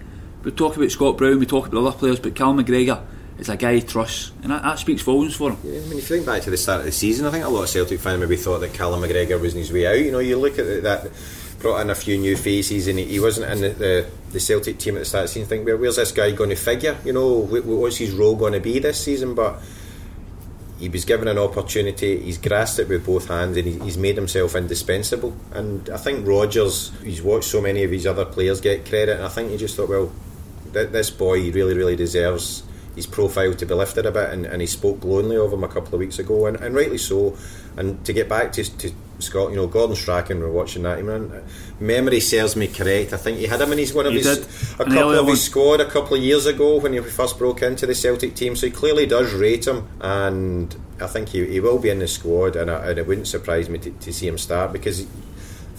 we 0.43 0.51
talk 0.51 0.75
about 0.75 0.91
Scott 0.91 1.17
Brown, 1.17 1.39
we 1.39 1.45
talk 1.45 1.67
about 1.67 1.85
other 1.85 1.97
players, 1.97 2.19
but 2.19 2.35
Cal 2.35 2.53
McGregor 2.53 3.03
is 3.37 3.49
a 3.49 3.57
guy 3.57 3.75
he 3.75 3.81
trusts, 3.81 4.31
and 4.43 4.51
that, 4.51 4.63
that 4.63 4.79
speaks 4.79 5.01
volumes 5.01 5.35
for 5.35 5.51
him. 5.51 5.57
Yeah, 5.63 5.79
I 5.79 5.83
mean, 5.83 5.97
if 5.97 6.09
you 6.09 6.17
think 6.17 6.25
back 6.25 6.43
to 6.43 6.49
the 6.49 6.57
start 6.57 6.79
of 6.79 6.85
the 6.85 6.91
season, 6.91 7.25
I 7.25 7.31
think 7.31 7.45
a 7.45 7.49
lot 7.49 7.63
of 7.63 7.69
Celtic 7.69 7.99
fans 7.99 8.19
maybe 8.19 8.37
thought 8.37 8.59
that 8.59 8.73
Callum 8.73 9.01
McGregor 9.01 9.39
was 9.39 9.53
in 9.53 9.59
his 9.59 9.71
way 9.71 9.87
out. 9.87 9.99
You 9.99 10.11
know, 10.11 10.19
you 10.19 10.37
look 10.37 10.59
at 10.59 10.83
that, 10.83 11.11
brought 11.59 11.81
in 11.81 11.89
a 11.89 11.95
few 11.95 12.17
new 12.17 12.35
faces, 12.35 12.87
and 12.87 12.99
he, 12.99 13.19
wasn't 13.19 13.51
in 13.51 13.61
the, 13.61 13.69
the, 13.69 14.09
the, 14.31 14.39
Celtic 14.39 14.79
team 14.79 14.95
at 14.95 14.99
the 14.99 15.05
start 15.05 15.25
of 15.25 15.29
the 15.29 15.33
season. 15.33 15.47
Think, 15.47 15.65
where's 15.65 15.95
this 15.95 16.11
guy 16.11 16.31
going 16.31 16.49
to 16.49 16.55
figure? 16.55 16.97
You 17.05 17.13
know, 17.13 17.29
what's 17.39 17.97
his 17.97 18.11
role 18.11 18.35
going 18.35 18.53
to 18.53 18.59
be 18.59 18.79
this 18.79 19.03
season? 19.03 19.35
But 19.35 19.61
he 20.79 20.89
was 20.89 21.05
given 21.05 21.27
an 21.27 21.37
opportunity. 21.37 22.19
He's 22.19 22.39
grasped 22.39 22.79
it 22.79 22.89
with 22.89 23.05
both 23.05 23.27
hands, 23.27 23.57
and 23.57 23.67
he's 23.83 23.97
made 23.97 24.15
himself 24.15 24.55
indispensable. 24.55 25.35
And 25.53 25.87
I 25.91 25.97
think 25.97 26.27
Rodgers, 26.27 26.91
he's 27.03 27.21
watched 27.21 27.49
so 27.49 27.61
many 27.61 27.83
of 27.83 27.91
his 27.91 28.07
other 28.07 28.25
players 28.25 28.59
get 28.59 28.85
credit, 28.87 29.17
and 29.17 29.25
I 29.25 29.29
think 29.29 29.51
he 29.51 29.57
just 29.57 29.75
thought, 29.75 29.89
well 29.89 30.11
this 30.73 31.09
boy 31.09 31.51
really, 31.51 31.75
really 31.75 31.95
deserves 31.95 32.63
his 32.95 33.07
profile 33.07 33.53
to 33.53 33.65
be 33.65 33.73
lifted 33.73 34.05
a 34.05 34.11
bit, 34.11 34.29
and, 34.31 34.45
and 34.45 34.61
he 34.61 34.67
spoke 34.67 34.99
glowingly 34.99 35.37
of 35.37 35.53
him 35.53 35.63
a 35.63 35.67
couple 35.67 35.93
of 35.93 35.99
weeks 35.99 36.19
ago, 36.19 36.45
and, 36.45 36.57
and 36.57 36.75
rightly 36.75 36.97
so. 36.97 37.37
And 37.77 38.03
to 38.05 38.11
get 38.11 38.27
back 38.27 38.51
to, 38.53 38.77
to 38.79 38.91
Scott, 39.19 39.51
you 39.51 39.55
know, 39.55 39.67
Gordon 39.67 39.95
Strachan, 39.95 40.39
we 40.39 40.45
are 40.45 40.51
watching 40.51 40.83
that. 40.83 41.01
Man, 41.03 41.43
memory 41.79 42.19
serves 42.19 42.57
me 42.57 42.67
correct. 42.67 43.13
I 43.13 43.17
think 43.17 43.37
he 43.37 43.45
had 43.45 43.61
him 43.61 43.71
in 43.71 43.77
his 43.77 43.93
one 43.93 44.05
of 44.05 44.11
he 44.11 44.19
his 44.19 44.39
did. 44.39 44.79
a 44.79 44.85
couple 44.85 45.17
of 45.17 45.27
his 45.27 45.43
squad 45.43 45.79
a 45.79 45.85
couple 45.85 46.17
of 46.17 46.23
years 46.23 46.45
ago 46.45 46.79
when 46.79 46.91
he 46.91 46.99
first 46.99 47.37
broke 47.37 47.61
into 47.61 47.85
the 47.85 47.95
Celtic 47.95 48.35
team. 48.35 48.55
So 48.57 48.67
he 48.67 48.71
clearly 48.71 49.05
does 49.05 49.33
rate 49.33 49.67
him, 49.67 49.87
and 50.01 50.75
I 50.99 51.07
think 51.07 51.29
he, 51.29 51.45
he 51.45 51.59
will 51.61 51.79
be 51.79 51.89
in 51.89 51.99
the 51.99 52.07
squad, 52.07 52.57
and, 52.57 52.69
I, 52.69 52.89
and 52.89 52.99
it 52.99 53.07
wouldn't 53.07 53.27
surprise 53.27 53.69
me 53.69 53.79
to, 53.79 53.91
to 53.91 54.13
see 54.13 54.27
him 54.27 54.37
start 54.37 54.73
because. 54.73 55.07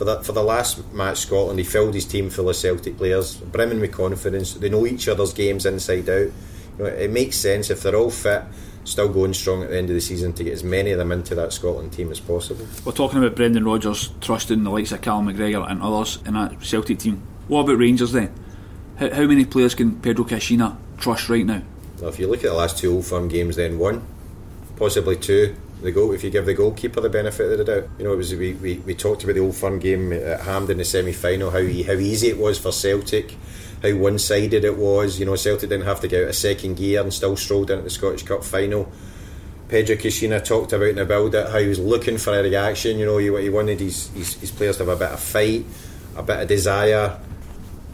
For 0.03 0.07
the, 0.07 0.21
for 0.25 0.33
the 0.33 0.43
last 0.43 0.93
match, 0.93 1.19
Scotland, 1.19 1.61
he 1.61 1.65
filled 1.65 1.95
his 1.95 2.05
team 2.05 2.29
full 2.29 2.49
of 2.49 2.57
Celtic 2.57 2.97
players, 2.97 3.37
brimming 3.37 3.79
with 3.79 3.93
confidence. 3.93 4.55
They 4.55 4.69
know 4.69 4.85
each 4.85 5.07
other's 5.07 5.33
games 5.33 5.65
inside 5.65 6.09
out. 6.09 6.27
You 6.27 6.33
know, 6.81 6.87
it 6.87 7.13
makes 7.13 7.37
sense 7.37 7.71
if 7.71 7.85
they're 7.85 7.95
all 7.95 8.11
fit, 8.11 8.43
still 8.83 9.09
going 9.09 9.33
strong 9.33 9.63
at 9.63 9.71
the 9.71 9.79
end 9.79 9.91
of 9.91 9.95
the 9.95 10.01
season 10.01 10.33
to 10.33 10.43
get 10.43 10.55
as 10.55 10.65
many 10.65 10.91
of 10.91 10.99
them 10.99 11.13
into 11.13 11.37
that 11.37 11.53
Scotland 11.53 11.93
team 11.93 12.11
as 12.11 12.19
possible. 12.19 12.67
We're 12.85 12.91
talking 12.91 13.21
about 13.21 13.37
Brendan 13.37 13.65
Rodgers 13.65 14.11
trusting 14.21 14.65
the 14.65 14.71
likes 14.71 14.91
of 14.91 15.03
Callum 15.03 15.29
McGregor 15.29 15.71
and 15.71 15.81
others 15.81 16.19
in 16.27 16.35
that 16.35 16.65
Celtic 16.65 16.99
team. 16.99 17.23
What 17.47 17.61
about 17.61 17.79
Rangers 17.79 18.11
then? 18.11 18.35
How, 18.97 19.09
how 19.09 19.27
many 19.27 19.45
players 19.45 19.77
can 19.77 20.01
Pedro 20.01 20.25
Caixinha 20.25 20.79
trust 20.99 21.29
right 21.29 21.47
now? 21.47 21.63
Well, 22.01 22.09
if 22.11 22.19
you 22.19 22.27
look 22.27 22.43
at 22.43 22.51
the 22.51 22.55
last 22.55 22.77
two 22.77 22.93
Old 22.93 23.07
Firm 23.07 23.29
games, 23.29 23.55
then 23.55 23.79
one, 23.79 24.05
possibly 24.75 25.15
two 25.15 25.55
the 25.83 25.93
goal 25.93 26.13
if 26.13 26.25
you 26.25 26.31
give 26.31 26.47
the 26.47 26.55
goalkeeper 26.55 27.01
the 27.01 27.09
benefit 27.09 27.51
of 27.51 27.59
the 27.59 27.65
doubt. 27.65 27.89
You 27.99 28.05
know, 28.05 28.13
it 28.13 28.17
was 28.17 28.35
we, 28.35 28.55
we, 28.55 28.79
we 28.79 28.95
talked 28.95 29.25
about 29.25 29.35
the 29.35 29.41
Old 29.41 29.57
Firm 29.57 29.79
game 29.79 30.13
at 30.13 30.41
Hampden 30.41 30.73
in 30.73 30.79
the 30.79 30.85
semi 30.85 31.13
final, 31.13 31.51
how 31.51 31.59
how 31.59 31.99
easy 31.99 32.29
it 32.29 32.39
was 32.39 32.59
for 32.59 32.73
Celtic, 32.73 33.37
how 33.83 33.95
one 33.95 34.19
sided 34.19 34.65
it 34.65 34.79
was. 34.79 35.19
You 35.19 35.27
know, 35.27 35.37
Celtic 35.37 35.69
didn't 35.69 35.87
have 35.87 36.01
to 36.01 36.09
get 36.09 36.25
out 36.25 36.31
a 36.31 36.33
second 36.33 36.77
gear 36.77 37.01
and 37.01 37.13
still 37.13 37.37
strolled 37.37 37.71
into 37.71 37.85
the 37.85 37.91
Scottish 37.91 38.23
Cup 38.23 38.45
final. 38.45 38.91
Pedro 39.69 39.97
Caixinha 39.97 40.45
talked 40.45 40.75
about 40.75 40.89
in 40.89 40.97
the 40.97 41.07
build 41.07 41.35
it 41.35 41.49
how 41.49 41.59
he 41.59 41.67
was 41.67 41.79
looking 41.79 42.19
for 42.19 42.39
a 42.39 42.43
reaction. 42.43 42.99
You 42.99 43.07
know, 43.07 43.17
he, 43.17 43.43
he 43.43 43.49
wanted 43.49 43.81
his, 43.81 44.09
his, 44.09 44.35
his 44.35 44.51
players 44.51 44.77
to 44.77 44.85
have 44.85 44.97
a 44.97 44.99
bit 44.99 45.13
of 45.13 45.21
fight, 45.21 45.65
a 46.15 46.23
bit 46.23 46.41
of 46.41 46.49
desire, 46.49 47.19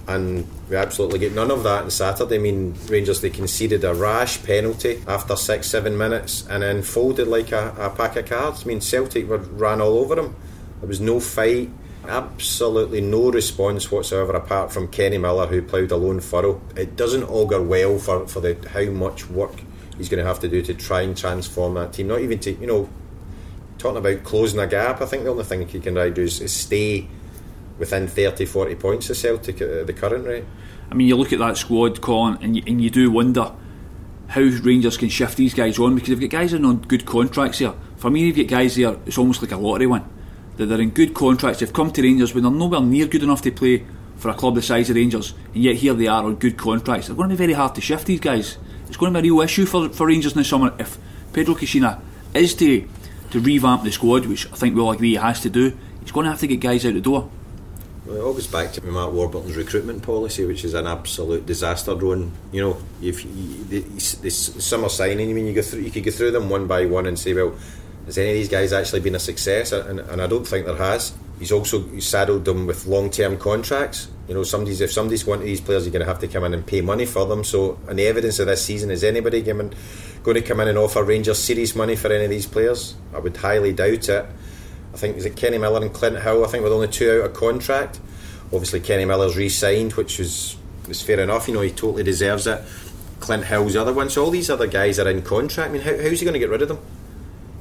and 0.08 0.48
we 0.70 0.76
absolutely 0.76 1.18
get 1.18 1.34
none 1.34 1.50
of 1.50 1.62
that 1.64 1.84
on 1.84 1.90
Saturday. 1.90 2.36
I 2.36 2.38
mean, 2.38 2.74
Rangers 2.88 3.20
they 3.20 3.28
conceded 3.28 3.84
a 3.84 3.94
rash 3.94 4.42
penalty 4.42 5.02
after 5.06 5.36
six, 5.36 5.68
seven 5.68 5.98
minutes, 5.98 6.46
and 6.48 6.62
then 6.62 6.82
folded 6.82 7.28
like 7.28 7.52
a, 7.52 7.74
a 7.78 7.90
pack 7.90 8.16
of 8.16 8.26
cards. 8.26 8.64
I 8.64 8.66
mean, 8.66 8.80
Celtic 8.80 9.28
were, 9.28 9.36
ran 9.36 9.82
all 9.82 9.98
over 9.98 10.14
them. 10.14 10.34
There 10.80 10.88
was 10.88 11.00
no 11.00 11.20
fight, 11.20 11.70
absolutely 12.06 13.02
no 13.02 13.30
response 13.30 13.90
whatsoever, 13.90 14.32
apart 14.32 14.72
from 14.72 14.88
Kenny 14.88 15.18
Miller 15.18 15.46
who 15.46 15.60
ploughed 15.60 15.90
a 15.90 15.96
lone 15.96 16.20
furrow. 16.20 16.60
It 16.74 16.96
doesn't 16.96 17.24
augur 17.24 17.62
well 17.62 17.98
for 17.98 18.26
for 18.26 18.40
the 18.40 18.56
how 18.70 18.90
much 18.90 19.28
work 19.28 19.60
he's 19.98 20.08
going 20.08 20.22
to 20.22 20.28
have 20.28 20.40
to 20.40 20.48
do 20.48 20.62
to 20.62 20.74
try 20.74 21.02
and 21.02 21.14
transform 21.14 21.74
that 21.74 21.92
team. 21.92 22.08
Not 22.08 22.20
even 22.20 22.38
to 22.40 22.52
you 22.52 22.66
know 22.66 22.88
talking 23.76 23.98
about 23.98 24.24
closing 24.24 24.58
a 24.58 24.66
gap. 24.66 25.02
I 25.02 25.06
think 25.06 25.24
the 25.24 25.30
only 25.30 25.44
thing 25.44 25.68
he 25.68 25.80
can 25.80 25.94
do 25.94 26.22
is, 26.22 26.40
is 26.40 26.52
stay 26.52 27.08
within 27.78 28.08
30, 28.08 28.44
40 28.44 28.74
points 28.76 29.10
of 29.10 29.16
Celtic 29.16 29.60
at 29.60 29.86
the 29.86 29.92
current 29.92 30.26
rate. 30.26 30.44
I 30.90 30.94
mean, 30.94 31.08
you 31.08 31.16
look 31.16 31.32
at 31.32 31.38
that 31.38 31.56
squad, 31.56 32.00
Colin, 32.00 32.38
and 32.40 32.56
you, 32.56 32.62
and 32.66 32.80
you 32.80 32.90
do 32.90 33.10
wonder 33.10 33.52
how 34.28 34.40
Rangers 34.40 34.96
can 34.96 35.08
shift 35.08 35.36
these 35.36 35.54
guys 35.54 35.78
on 35.78 35.94
because 35.94 36.08
they've 36.08 36.30
got 36.30 36.38
guys 36.38 36.52
in 36.52 36.64
on 36.64 36.78
good 36.78 37.06
contracts 37.06 37.58
here. 37.58 37.74
For 37.96 38.10
me, 38.10 38.30
they've 38.30 38.46
got 38.46 38.58
guys 38.58 38.76
here, 38.76 38.96
it's 39.06 39.18
almost 39.18 39.42
like 39.42 39.52
a 39.52 39.56
lottery 39.56 39.86
one. 39.86 40.08
That 40.56 40.66
they're 40.66 40.80
in 40.80 40.90
good 40.90 41.14
contracts, 41.14 41.60
they've 41.60 41.72
come 41.72 41.90
to 41.92 42.02
Rangers 42.02 42.34
when 42.34 42.42
they're 42.42 42.52
nowhere 42.52 42.80
near 42.80 43.06
good 43.06 43.22
enough 43.22 43.42
to 43.42 43.52
play 43.52 43.84
for 44.16 44.30
a 44.30 44.34
club 44.34 44.56
the 44.56 44.62
size 44.62 44.90
of 44.90 44.96
Rangers, 44.96 45.32
and 45.54 45.62
yet 45.62 45.76
here 45.76 45.94
they 45.94 46.08
are 46.08 46.24
on 46.24 46.34
good 46.36 46.56
contracts. 46.56 47.06
They're 47.06 47.16
going 47.16 47.28
to 47.28 47.34
be 47.34 47.38
very 47.38 47.52
hard 47.52 47.74
to 47.76 47.80
shift 47.80 48.06
these 48.06 48.20
guys. 48.20 48.58
It's 48.88 48.96
going 48.96 49.12
to 49.12 49.22
be 49.22 49.28
a 49.28 49.32
real 49.32 49.42
issue 49.42 49.66
for, 49.66 49.88
for 49.90 50.06
Rangers 50.06 50.32
in 50.32 50.38
the 50.38 50.44
summer 50.44 50.74
if 50.78 50.98
Pedro 51.32 51.54
Caixinha 51.54 52.00
is 52.34 52.54
to, 52.56 52.88
to 53.30 53.40
revamp 53.40 53.84
the 53.84 53.92
squad, 53.92 54.26
which 54.26 54.46
I 54.52 54.56
think 54.56 54.74
we'll 54.74 54.90
agree 54.90 55.10
he 55.10 55.14
has 55.16 55.40
to 55.42 55.50
do. 55.50 55.76
He's 56.00 56.10
going 56.10 56.24
to 56.24 56.30
have 56.30 56.40
to 56.40 56.46
get 56.46 56.60
guys 56.60 56.84
out 56.84 56.94
the 56.94 57.00
door. 57.00 57.30
It 58.08 58.20
all 58.20 58.32
goes 58.32 58.46
back 58.46 58.72
to 58.72 58.84
Mark 58.86 59.12
Warburton's 59.12 59.56
recruitment 59.56 60.02
policy, 60.02 60.46
which 60.46 60.64
is 60.64 60.72
an 60.72 60.86
absolute 60.86 61.44
disaster. 61.44 61.94
Drone, 61.94 62.32
you 62.52 62.62
know, 62.62 62.78
if 63.02 63.22
you, 63.24 63.64
the, 63.64 64.30
summer 64.30 64.88
signing, 64.88 65.28
I 65.28 65.32
mean, 65.34 65.46
you 65.46 65.52
go 65.52 65.60
through, 65.60 65.80
you 65.80 65.90
could 65.90 66.04
go 66.04 66.10
through 66.10 66.30
them 66.30 66.48
one 66.48 66.66
by 66.66 66.86
one 66.86 67.04
and 67.06 67.18
say, 67.18 67.34
well, 67.34 67.54
has 68.06 68.16
any 68.16 68.30
of 68.30 68.34
these 68.34 68.48
guys 68.48 68.72
actually 68.72 69.00
been 69.00 69.14
a 69.14 69.18
success? 69.18 69.72
And, 69.72 70.00
and 70.00 70.22
I 70.22 70.26
don't 70.26 70.46
think 70.46 70.64
there 70.64 70.76
has. 70.76 71.12
He's 71.38 71.52
also 71.52 71.98
saddled 71.98 72.46
them 72.46 72.66
with 72.66 72.86
long-term 72.86 73.36
contracts. 73.36 74.08
You 74.26 74.34
know, 74.34 74.42
somebody's 74.42 74.80
if 74.80 74.90
somebody's 74.90 75.28
of 75.28 75.40
these 75.40 75.60
players, 75.60 75.84
you're 75.84 75.92
going 75.92 76.00
to 76.00 76.06
have 76.06 76.18
to 76.20 76.28
come 76.28 76.44
in 76.44 76.54
and 76.54 76.66
pay 76.66 76.80
money 76.80 77.04
for 77.04 77.26
them. 77.26 77.44
So, 77.44 77.78
and 77.88 77.98
the 77.98 78.06
evidence 78.06 78.38
of 78.38 78.46
this 78.46 78.64
season 78.64 78.90
is 78.90 79.04
anybody 79.04 79.42
going 79.42 79.70
to 80.24 80.42
come 80.42 80.60
in 80.60 80.68
and 80.68 80.78
offer 80.78 81.04
Rangers 81.04 81.38
serious 81.38 81.76
money 81.76 81.94
for 81.94 82.10
any 82.10 82.24
of 82.24 82.30
these 82.30 82.46
players? 82.46 82.94
I 83.14 83.18
would 83.18 83.36
highly 83.36 83.74
doubt 83.74 84.08
it. 84.08 84.26
I 84.98 85.00
think 85.00 85.16
is 85.16 85.24
it 85.24 85.36
Kenny 85.36 85.58
Miller 85.58 85.80
and 85.80 85.94
Clint 85.94 86.18
Hill. 86.18 86.44
I 86.44 86.48
think 86.48 86.64
with 86.64 86.72
only 86.72 86.88
two 86.88 87.08
out 87.08 87.30
of 87.30 87.34
contract. 87.34 88.00
Obviously, 88.52 88.80
Kenny 88.80 89.04
Miller's 89.04 89.36
re-signed, 89.36 89.92
which 89.92 90.18
was 90.18 90.56
was 90.88 91.00
fair 91.00 91.20
enough. 91.20 91.46
You 91.46 91.54
know, 91.54 91.60
he 91.60 91.70
totally 91.70 92.02
deserves 92.02 92.48
it. 92.48 92.60
Clint 93.20 93.44
Hill's 93.44 93.74
the 93.74 93.80
other 93.80 93.92
one. 93.92 94.10
So 94.10 94.24
all 94.24 94.32
these 94.32 94.50
other 94.50 94.66
guys 94.66 94.98
are 94.98 95.08
in 95.08 95.22
contract. 95.22 95.70
I 95.70 95.72
mean, 95.72 95.82
how, 95.82 95.96
how's 95.96 96.18
he 96.18 96.24
going 96.24 96.32
to 96.32 96.40
get 96.40 96.50
rid 96.50 96.62
of 96.62 96.68
them? 96.68 96.80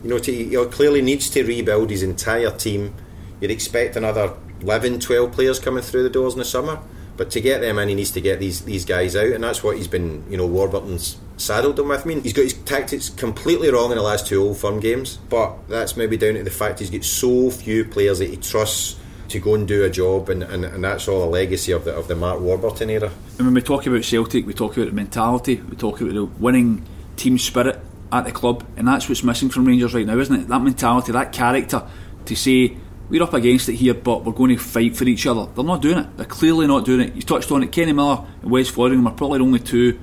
You 0.04 0.10
know, 0.10 0.18
to, 0.18 0.32
he 0.34 0.66
clearly 0.72 1.04
needs 1.04 1.30
to 1.30 1.44
rebuild 1.44 1.92
his 1.92 2.02
entire 2.02 2.50
team. 2.50 2.96
You'd 3.40 3.52
expect 3.52 3.96
another 3.96 4.34
11, 4.62 5.00
12 5.00 5.32
players 5.32 5.60
coming 5.60 5.84
through 5.84 6.04
the 6.04 6.10
doors 6.10 6.34
in 6.34 6.40
the 6.40 6.46
summer. 6.46 6.80
But 7.18 7.32
to 7.32 7.42
get 7.42 7.62
them 7.62 7.80
in, 7.80 7.90
he 7.90 7.96
needs 7.96 8.12
to 8.12 8.22
get 8.22 8.40
these 8.40 8.62
these 8.62 8.86
guys 8.86 9.16
out, 9.16 9.28
and 9.28 9.44
that's 9.44 9.64
what 9.64 9.76
he's 9.76 9.88
been, 9.88 10.24
you 10.30 10.38
know, 10.38 10.46
Warburton's 10.46 11.18
saddled 11.38 11.80
him 11.80 11.88
with. 11.88 12.06
I 12.06 12.08
mean, 12.08 12.22
he's 12.22 12.34
got 12.34 12.44
his 12.44 12.54
tactics 12.54 13.10
completely 13.10 13.72
wrong 13.72 13.92
in 13.92 13.98
the 13.98 14.04
last 14.04 14.28
two 14.28 14.42
Old 14.42 14.58
Firm 14.58 14.80
games, 14.80 15.18
but 15.30 15.68
that's 15.68 15.98
maybe 15.98 16.16
down 16.16 16.36
to 16.36 16.44
the 16.44 16.52
fact 16.52 16.80
he's 16.80 16.92
got 16.92 17.04
so 17.04 17.50
few 17.50 17.86
players 17.86 18.20
that 18.20 18.30
he 18.30 18.38
trusts 18.38 19.00
to 19.30 19.40
go 19.40 19.56
and 19.56 19.68
do 19.68 19.84
a 19.84 19.90
job, 19.90 20.30
and, 20.30 20.44
and, 20.44 20.64
and 20.64 20.84
that's 20.84 21.08
all 21.08 21.24
a 21.24 21.30
legacy 21.30 21.72
of 21.72 21.86
the 21.86 21.94
of 21.94 22.08
the 22.08 22.16
Mark 22.16 22.40
Warburton 22.40 22.90
era. 22.90 23.12
And 23.38 23.48
when 23.48 23.56
we 23.56 23.62
talk 23.62 23.88
about 23.88 24.06
Celtic, 24.06 24.46
we 24.46 24.54
talk 24.54 24.78
about 24.78 24.90
the 24.90 24.96
mentality, 24.96 25.56
we 25.56 25.76
talk 25.76 26.00
about 26.00 26.14
the 26.14 26.26
winning 26.26 26.86
team 27.16 27.40
spirit 27.40 27.80
at 28.12 28.26
the 28.26 28.32
club, 28.32 28.66
and 28.78 28.88
that's 28.88 29.10
what's 29.10 29.24
missing 29.24 29.50
from 29.50 29.66
Rangers 29.66 29.94
right 29.94 30.06
now, 30.06 30.18
isn't 30.18 30.42
it? 30.42 30.48
That 30.48 30.62
mentality, 30.62 31.12
that 31.12 31.34
character 31.34 31.84
to 32.26 32.36
say 32.36 32.78
we're 33.10 33.24
up 33.24 33.34
against 33.34 33.70
it 33.70 33.76
here, 33.76 33.94
but 33.94 34.26
we're 34.26 34.34
going 34.34 34.56
to 34.56 34.62
fight 34.62 34.96
for 34.98 35.06
each 35.06 35.26
other. 35.26 35.48
They're 35.54 35.64
not 35.64 35.82
doing 35.82 36.00
it. 36.00 36.18
They're 36.18 36.26
clearly 36.26 36.68
not 36.68 36.86
doing 36.86 37.08
it. 37.08 37.16
You 37.16 37.22
touched 37.22 37.52
on 37.52 37.64
it. 37.64 37.72
Kenny 37.72 37.94
Miller 37.94 38.26
and 38.42 38.52
Wes 38.52 38.70
Foderingham 38.70 39.08
are 39.08 39.14
probably 39.14 39.40
the 39.40 39.46
only 39.46 39.60
two. 39.60 40.00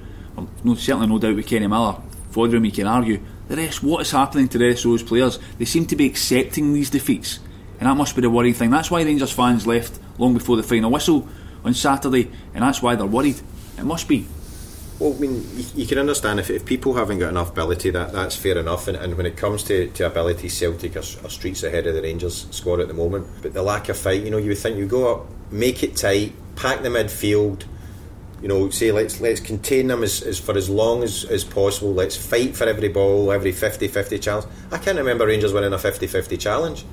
No, 0.64 0.74
certainly 0.74 1.06
no 1.06 1.18
doubt 1.18 1.36
with 1.36 1.46
Kenny 1.46 1.66
Miller. 1.66 1.96
Foderingham, 2.32 2.66
you 2.66 2.72
can 2.72 2.86
argue. 2.86 3.20
The 3.48 3.56
rest, 3.56 3.82
what 3.82 4.00
is 4.00 4.10
happening 4.10 4.48
to 4.48 4.58
the 4.58 4.68
rest 4.68 4.84
of 4.84 4.92
those 4.92 5.02
players? 5.02 5.38
They 5.58 5.66
seem 5.66 5.86
to 5.86 5.96
be 5.96 6.06
accepting 6.06 6.72
these 6.72 6.88
defeats, 6.88 7.40
and 7.78 7.88
that 7.88 7.94
must 7.94 8.16
be 8.16 8.22
the 8.22 8.30
worrying 8.30 8.54
thing. 8.54 8.70
That's 8.70 8.90
why 8.90 9.02
Rangers 9.02 9.32
fans 9.32 9.66
left 9.66 10.00
long 10.18 10.32
before 10.32 10.56
the 10.56 10.62
final 10.62 10.90
whistle 10.90 11.28
on 11.62 11.74
Saturday, 11.74 12.30
and 12.54 12.64
that's 12.64 12.80
why 12.80 12.96
they're 12.96 13.06
worried. 13.06 13.40
It 13.76 13.84
must 13.84 14.08
be. 14.08 14.26
Well, 15.00 15.12
I 15.12 15.18
mean, 15.18 15.44
you, 15.74 15.86
can 15.86 15.98
understand 15.98 16.38
if, 16.38 16.50
if 16.50 16.64
people 16.64 16.94
haven't 16.94 17.18
got 17.18 17.30
enough 17.30 17.50
ability, 17.50 17.90
that 17.90 18.12
that's 18.12 18.36
fair 18.36 18.56
enough. 18.56 18.86
And, 18.86 18.96
and 18.96 19.16
when 19.16 19.26
it 19.26 19.36
comes 19.36 19.64
to, 19.64 19.88
to 19.88 20.06
ability, 20.06 20.48
Celtic 20.48 20.94
are, 20.94 21.00
are 21.00 21.30
streets 21.30 21.64
ahead 21.64 21.88
of 21.88 21.94
the 21.94 22.02
Rangers 22.02 22.46
squad 22.52 22.78
at 22.78 22.86
the 22.86 22.94
moment. 22.94 23.26
But 23.42 23.54
the 23.54 23.62
lack 23.62 23.88
of 23.88 23.98
fight, 23.98 24.22
you 24.22 24.30
know, 24.30 24.36
you 24.36 24.50
would 24.50 24.58
think 24.58 24.78
you 24.78 24.86
go 24.86 25.12
up, 25.12 25.26
make 25.50 25.82
it 25.82 25.96
tight, 25.96 26.32
pack 26.54 26.82
the 26.82 26.90
midfield. 26.90 27.64
You 28.40 28.48
know, 28.48 28.70
say 28.70 28.92
let's 28.92 29.20
let's 29.20 29.40
contain 29.40 29.88
them 29.88 30.02
as, 30.04 30.22
as 30.22 30.38
for 30.38 30.56
as 30.56 30.70
long 30.70 31.02
as, 31.02 31.24
as 31.24 31.42
possible. 31.42 31.92
Let's 31.92 32.16
fight 32.16 32.54
for 32.54 32.64
every 32.64 32.88
ball, 32.88 33.32
every 33.32 33.52
50-50 33.52 34.22
challenge. 34.22 34.46
I 34.70 34.78
can't 34.78 34.98
remember 34.98 35.26
Rangers 35.26 35.52
winning 35.52 35.72
a 35.72 35.76
50-50 35.76 36.38
challenge. 36.38 36.84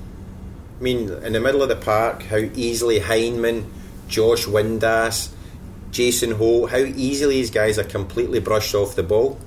I 0.80 0.84
mean, 0.84 1.12
in 1.24 1.34
the 1.34 1.40
middle 1.40 1.62
of 1.62 1.70
the 1.70 1.76
park, 1.76 2.24
how 2.24 2.38
easily 2.38 3.00
Hyndman, 3.00 3.66
Josh 4.08 4.46
Windass, 4.46 5.30
Jason 5.92 6.32
Holt, 6.32 6.72
how 6.72 6.78
easily 6.78 7.36
these 7.36 7.52
guys 7.52 7.78
are 7.78 7.84
completely 7.84 8.40
brushed 8.40 8.74
off 8.74 8.96
the 8.96 9.04
ball 9.04 9.40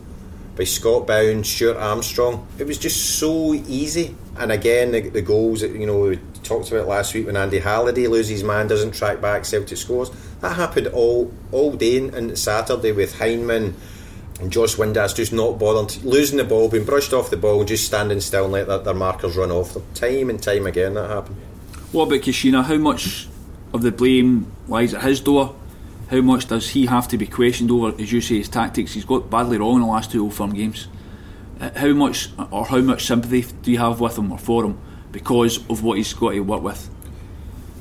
by 0.57 0.65
Scott 0.65 1.07
Brown, 1.07 1.43
Stuart 1.43 1.77
Armstrong. 1.77 2.47
It 2.59 2.67
was 2.67 2.79
just 2.79 3.19
so 3.19 3.55
easy. 3.55 4.15
And 4.37 4.53
again, 4.53 4.93
the, 4.93 5.09
the 5.09 5.23
goals 5.23 5.63
that 5.63 5.73
you 5.73 5.87
know 5.87 5.99
we 6.01 6.19
talked 6.43 6.71
about 6.71 6.87
last 6.87 7.15
week 7.15 7.27
when 7.27 7.37
Andy 7.37 7.59
Halliday 7.59 8.07
loses 8.07 8.45
man, 8.45 8.69
doesn't 8.69 8.93
track 8.93 9.21
back, 9.21 9.45
Celtic 9.45 9.79
scores. 9.79 10.11
That 10.41 10.57
happened 10.57 10.89
all 10.89 11.33
all 11.51 11.73
day 11.73 12.09
and 12.09 12.39
Saturday 12.39 12.93
with 12.93 13.15
Hyndman 13.15 13.75
and 14.41 14.53
Josh 14.53 14.77
Windass 14.77 15.15
just 15.15 15.33
not 15.33 15.59
bothering, 15.59 16.03
losing 16.05 16.39
the 16.39 16.45
ball, 16.45 16.69
being 16.69 16.85
brushed 16.85 17.13
off 17.13 17.31
the 17.31 17.37
ball, 17.37 17.65
just 17.65 17.87
standing 17.87 18.21
still 18.21 18.45
and 18.45 18.53
let 18.53 18.67
their, 18.67 18.79
their 18.79 18.95
markers 18.95 19.37
run 19.37 19.51
off 19.51 19.75
them. 19.75 19.85
Time 19.95 20.31
and 20.31 20.43
time 20.43 20.67
again 20.67 20.95
that 20.95 21.09
happened. 21.09 21.37
What 21.93 22.09
about 22.09 22.21
Caixinha? 22.21 22.65
How 22.65 22.77
much 22.77 23.29
of 23.73 23.83
the 23.83 23.93
blame 23.93 24.53
lies 24.69 24.95
at 24.95 25.03
his 25.03 25.21
door? 25.21 25.55
How 26.11 26.21
much 26.21 26.49
does 26.49 26.71
he 26.71 26.87
have 26.87 27.09
to 27.09 27.19
be 27.19 27.27
questioned 27.27 27.71
over, 27.71 27.95
as 28.01 28.13
you 28.13 28.21
say, 28.21 28.39
his 28.39 28.49
tactics? 28.49 28.93
He's 28.93 29.05
got 29.05 29.31
badly 29.31 29.59
wrong 29.59 29.77
in 29.77 29.81
the 29.83 29.87
last 29.87 30.11
two 30.13 30.23
Old 30.23 30.35
Firm 30.35 30.53
games. 30.53 30.89
Uh, 31.61 31.71
how 31.77 31.93
much 31.93 32.31
or 32.51 32.67
how 32.67 32.81
much 32.81 33.07
sympathy 33.07 33.45
do 33.63 33.71
you 33.71 33.79
have 33.79 34.01
with 34.01 34.19
him 34.19 34.33
or 34.33 34.39
for 34.39 34.65
him 34.65 34.79
because 35.13 35.59
of 35.71 35.83
what 35.83 35.99
he's 35.99 36.13
got 36.13 36.33
to 36.33 36.41
work 36.41 36.63
with? 36.63 36.91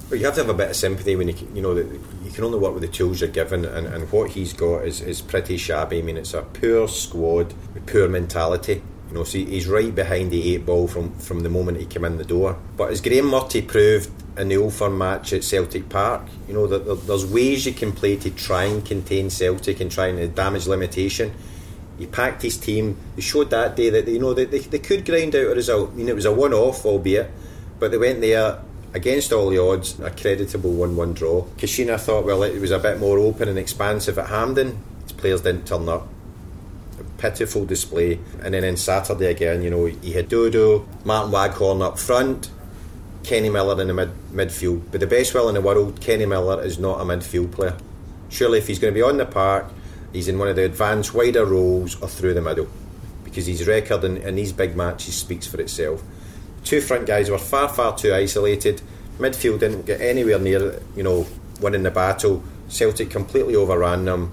Well, 0.09 0.19
you 0.19 0.25
have 0.25 0.35
to 0.35 0.41
have 0.41 0.49
a 0.49 0.53
bit 0.53 0.69
of 0.69 0.75
sympathy 0.75 1.15
when 1.15 1.27
you 1.27 1.35
you 1.53 1.61
know 1.61 1.73
that 1.73 1.87
you 2.23 2.31
can 2.31 2.43
only 2.43 2.59
work 2.59 2.73
with 2.73 2.83
the 2.83 2.87
tools 2.87 3.19
you're 3.19 3.29
given, 3.29 3.65
and, 3.65 3.87
and 3.87 4.11
what 4.11 4.31
he's 4.31 4.53
got 4.53 4.85
is, 4.85 5.01
is 5.01 5.21
pretty 5.21 5.57
shabby. 5.57 5.99
I 5.99 6.01
mean, 6.01 6.17
it's 6.17 6.33
a 6.33 6.43
poor 6.43 6.87
squad 6.87 7.53
with 7.73 7.85
poor 7.87 8.07
mentality. 8.07 8.83
You 9.09 9.19
know, 9.19 9.23
so 9.23 9.37
he's 9.37 9.67
right 9.67 9.93
behind 9.93 10.31
the 10.31 10.53
eight 10.53 10.65
ball 10.65 10.87
from, 10.87 11.13
from 11.19 11.41
the 11.41 11.49
moment 11.49 11.77
he 11.77 11.85
came 11.85 12.05
in 12.05 12.17
the 12.17 12.23
door. 12.23 12.57
But 12.77 12.91
as 12.91 13.01
Graeme 13.01 13.25
Murty 13.25 13.61
proved 13.61 14.09
in 14.37 14.47
the 14.47 14.57
Old 14.57 14.73
Firm 14.73 14.97
match 14.97 15.33
at 15.33 15.43
Celtic 15.43 15.89
Park, 15.89 16.23
you 16.47 16.53
know, 16.53 16.67
that 16.67 17.05
there's 17.05 17.25
ways 17.25 17.65
you 17.65 17.73
can 17.73 17.91
play 17.91 18.15
to 18.17 18.31
try 18.31 18.63
and 18.63 18.83
contain 18.85 19.29
Celtic 19.29 19.79
and 19.79 19.91
try 19.91 20.07
and 20.07 20.35
damage 20.35 20.67
limitation. 20.67 21.33
He 21.99 22.07
packed 22.07 22.41
his 22.41 22.57
team. 22.57 22.97
He 23.15 23.21
showed 23.21 23.51
that 23.51 23.75
day 23.75 23.89
that 23.91 24.07
you 24.07 24.19
know 24.19 24.33
they, 24.33 24.45
they, 24.45 24.59
they 24.59 24.79
could 24.79 25.05
grind 25.05 25.35
out 25.35 25.45
a 25.45 25.55
result. 25.55 25.91
I 25.91 25.95
mean, 25.95 26.09
it 26.09 26.15
was 26.15 26.25
a 26.25 26.33
one-off, 26.33 26.85
albeit, 26.85 27.29
but 27.79 27.91
they 27.91 27.97
went 27.97 28.21
there 28.21 28.59
against 28.93 29.31
all 29.31 29.49
the 29.49 29.59
odds, 29.59 29.99
a 29.99 30.09
creditable 30.09 30.71
1-1 30.71 31.13
draw. 31.13 31.43
Caixinha 31.57 31.99
thought, 31.99 32.25
well, 32.25 32.43
it 32.43 32.59
was 32.59 32.71
a 32.71 32.79
bit 32.79 32.99
more 32.99 33.17
open 33.19 33.49
and 33.49 33.57
expansive 33.57 34.17
at 34.17 34.27
Hampden. 34.27 34.81
His 35.03 35.11
players 35.13 35.41
didn't 35.41 35.67
turn 35.67 35.89
up. 35.89 36.07
A 36.99 37.03
pitiful 37.19 37.65
display. 37.65 38.19
And 38.41 38.53
then 38.53 38.63
on 38.63 38.77
Saturday 38.77 39.25
again, 39.25 39.63
you 39.63 39.69
know, 39.69 39.85
he 39.85 40.13
had 40.13 40.29
Dodo, 40.29 40.87
Martin 41.03 41.31
Waghorn 41.31 41.81
up 41.81 41.97
front, 41.97 42.49
Kenny 43.23 43.49
Miller 43.49 43.81
in 43.81 43.87
the 43.87 43.93
mid 43.93 44.11
midfield. 44.31 44.83
But 44.91 44.99
the 44.99 45.07
best 45.07 45.33
will 45.33 45.47
in 45.49 45.55
the 45.55 45.61
world, 45.61 46.01
Kenny 46.01 46.25
Miller 46.25 46.63
is 46.63 46.77
not 46.77 47.01
a 47.01 47.03
midfield 47.03 47.51
player. 47.51 47.77
Surely, 48.29 48.57
if 48.57 48.67
he's 48.67 48.79
going 48.79 48.93
to 48.93 48.97
be 48.97 49.01
on 49.01 49.17
the 49.17 49.25
park, 49.25 49.65
he's 50.11 50.27
in 50.27 50.37
one 50.37 50.47
of 50.47 50.55
the 50.55 50.65
advanced 50.65 51.13
wider 51.13 51.45
roles 51.45 52.01
or 52.01 52.07
through 52.07 52.33
the 52.33 52.41
middle, 52.41 52.67
because 53.23 53.45
his 53.45 53.67
record 53.67 54.03
in, 54.03 54.17
in 54.17 54.35
these 54.35 54.51
big 54.51 54.75
matches 54.75 55.15
speaks 55.15 55.47
for 55.47 55.61
itself. 55.61 56.03
Two 56.63 56.81
front 56.81 57.05
guys 57.05 57.29
were 57.29 57.37
far, 57.37 57.69
far 57.69 57.95
too 57.97 58.13
isolated. 58.13 58.81
Midfield 59.19 59.59
didn't 59.59 59.85
get 59.85 60.01
anywhere 60.01 60.39
near, 60.39 60.81
you 60.95 61.03
know, 61.03 61.27
winning 61.61 61.83
the 61.83 61.91
battle. 61.91 62.43
Celtic 62.67 63.09
completely 63.09 63.55
overran 63.55 64.05
them. 64.05 64.31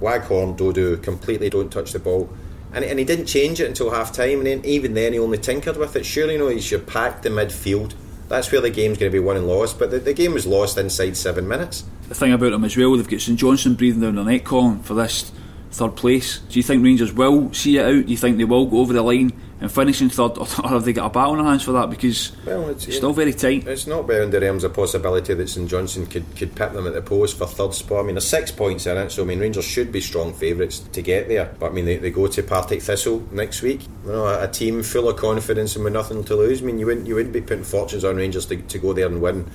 Waghorn, 0.00 0.56
Dodo 0.56 0.96
completely 0.96 1.50
don't 1.50 1.70
touch 1.70 1.92
the 1.92 1.98
ball. 1.98 2.28
And, 2.74 2.84
and 2.84 2.98
he 2.98 3.04
didn't 3.04 3.26
change 3.26 3.60
it 3.60 3.68
until 3.68 3.90
half 3.90 4.12
time, 4.12 4.38
and 4.38 4.46
then, 4.46 4.64
even 4.64 4.94
then 4.94 5.12
he 5.12 5.18
only 5.18 5.38
tinkered 5.38 5.76
with 5.76 5.94
it. 5.96 6.04
Surely, 6.04 6.34
you 6.34 6.38
know, 6.40 6.48
he 6.48 6.60
should 6.60 6.86
pack 6.86 7.22
the 7.22 7.28
midfield. 7.28 7.94
That's 8.28 8.50
where 8.50 8.60
the 8.60 8.70
game's 8.70 8.98
going 8.98 9.12
to 9.12 9.16
be 9.16 9.24
won 9.24 9.36
and 9.36 9.46
lost. 9.46 9.78
But 9.78 9.90
the, 9.90 9.98
the 10.00 10.12
game 10.12 10.32
was 10.32 10.46
lost 10.46 10.76
inside 10.76 11.16
seven 11.16 11.46
minutes. 11.46 11.84
The 12.08 12.14
thing 12.14 12.32
about 12.32 12.50
them 12.50 12.64
as 12.64 12.76
well, 12.76 12.96
they've 12.96 13.08
got 13.08 13.20
St 13.20 13.38
Johnstone 13.38 13.74
breathing 13.74 14.00
down 14.00 14.16
their 14.16 14.24
neck, 14.24 14.44
Colin, 14.44 14.82
for 14.82 14.94
this 14.94 15.30
third 15.70 15.96
place. 15.96 16.38
Do 16.38 16.58
you 16.58 16.62
think 16.62 16.82
Rangers 16.82 17.12
will 17.12 17.52
see 17.52 17.78
it 17.78 17.84
out? 17.84 18.06
Do 18.06 18.10
you 18.10 18.16
think 18.16 18.38
they 18.38 18.44
will 18.44 18.66
go 18.66 18.78
over 18.78 18.92
the 18.92 19.02
line 19.02 19.32
and 19.60 19.70
finishing 19.70 20.08
third, 20.08 20.38
or 20.38 20.46
have 20.46 20.84
they 20.84 20.92
got 20.92 21.06
a 21.06 21.10
battle 21.10 21.32
on 21.32 21.38
their 21.38 21.46
hands 21.46 21.62
for 21.62 21.72
that? 21.72 21.90
Because 21.90 22.32
well, 22.44 22.68
it's, 22.68 22.86
it's 22.86 22.96
still 22.96 23.12
very 23.12 23.32
tight. 23.32 23.66
It's 23.66 23.86
not 23.86 24.06
beyond 24.06 24.32
the 24.32 24.40
realms 24.40 24.64
of 24.64 24.74
possibility 24.74 25.34
that 25.34 25.48
St 25.48 25.68
Johnstone 25.68 26.06
could, 26.06 26.24
could 26.36 26.54
pip 26.54 26.72
them 26.72 26.86
at 26.86 26.94
the 26.94 27.02
post 27.02 27.38
for 27.38 27.46
third 27.46 27.74
spot. 27.74 28.00
I 28.00 28.02
mean, 28.04 28.14
there's 28.14 28.26
six 28.26 28.50
points 28.50 28.86
in 28.86 28.96
it, 28.96 29.10
so 29.10 29.22
I 29.22 29.26
mean, 29.26 29.40
Rangers 29.40 29.64
should 29.64 29.92
be 29.92 30.00
strong 30.00 30.32
favourites 30.32 30.80
to 30.80 31.02
get 31.02 31.28
there. 31.28 31.54
But 31.58 31.70
I 31.70 31.74
mean, 31.74 31.84
they, 31.84 31.96
they 31.96 32.10
go 32.10 32.26
to 32.26 32.42
Partick 32.42 32.82
Thistle 32.82 33.26
next 33.30 33.62
week. 33.62 33.82
You 34.04 34.12
know, 34.12 34.26
a, 34.26 34.44
a, 34.44 34.48
team 34.48 34.82
full 34.82 35.08
of 35.08 35.16
confidence 35.16 35.74
and 35.76 35.84
with 35.84 35.92
nothing 35.92 36.24
to 36.24 36.36
lose. 36.36 36.62
I 36.62 36.64
mean, 36.64 36.78
you 36.78 36.86
wouldn't 36.86 37.06
you 37.06 37.14
wouldn't 37.14 37.32
be 37.32 37.40
putting 37.40 37.64
fortunes 37.64 38.04
on 38.04 38.16
Rangers 38.16 38.46
to, 38.46 38.56
to 38.56 38.78
go 38.78 38.92
there 38.92 39.06
and 39.06 39.20
win, 39.20 39.50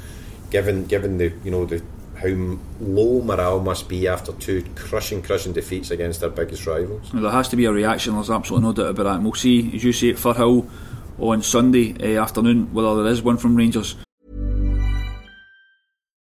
given 0.49 0.85
given 0.85 1.17
the 1.17 1.31
you 1.43 1.51
know 1.51 1.65
the 1.65 1.83
how 2.19 2.57
low 2.79 3.21
morale 3.21 3.61
must 3.61 3.87
be 3.87 4.07
after 4.07 4.33
two 4.33 4.63
crushing, 4.75 5.21
crushing 5.21 5.53
defeats 5.53 5.91
against 5.91 6.19
their 6.19 6.29
biggest 6.29 6.67
rivals. 6.67 7.13
Well, 7.13 7.23
there 7.23 7.31
has 7.31 7.49
to 7.49 7.55
be 7.55 7.65
a 7.65 7.71
reaction, 7.71 8.13
there's 8.15 8.29
absolutely 8.29 8.67
no 8.67 8.73
doubt 8.73 8.89
about 8.91 9.03
that. 9.03 9.15
And 9.15 9.23
we'll 9.23 9.33
see, 9.33 9.73
as 9.75 9.83
you 9.83 9.93
say, 9.93 10.09
at 10.09 10.17
Firhill 10.17 10.69
on 11.17 11.41
Sunday 11.41 12.17
uh, 12.17 12.21
afternoon 12.21 12.73
whether 12.73 13.03
there 13.03 13.11
is 13.11 13.21
one 13.21 13.37
from 13.37 13.55
Rangers. 13.55 13.95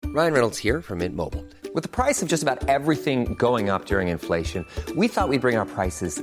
Ryan 0.07 0.35
Reynolds 0.35 0.59
here 0.59 0.83
from 0.83 0.99
Mint 0.99 1.17
Mobile. 1.17 1.45
With 1.75 1.85
the 1.85 1.89
price 1.89 2.21
of 2.21 2.29
just 2.29 2.43
about 2.43 2.69
everything 2.69 3.35
going 3.35 3.71
up 3.71 3.87
during 3.87 4.09
inflation, 4.09 4.67
we 4.95 5.09
thought 5.09 5.31
we'd 5.31 5.41
bring 5.41 5.57
our 5.57 5.65
prices 5.65 6.23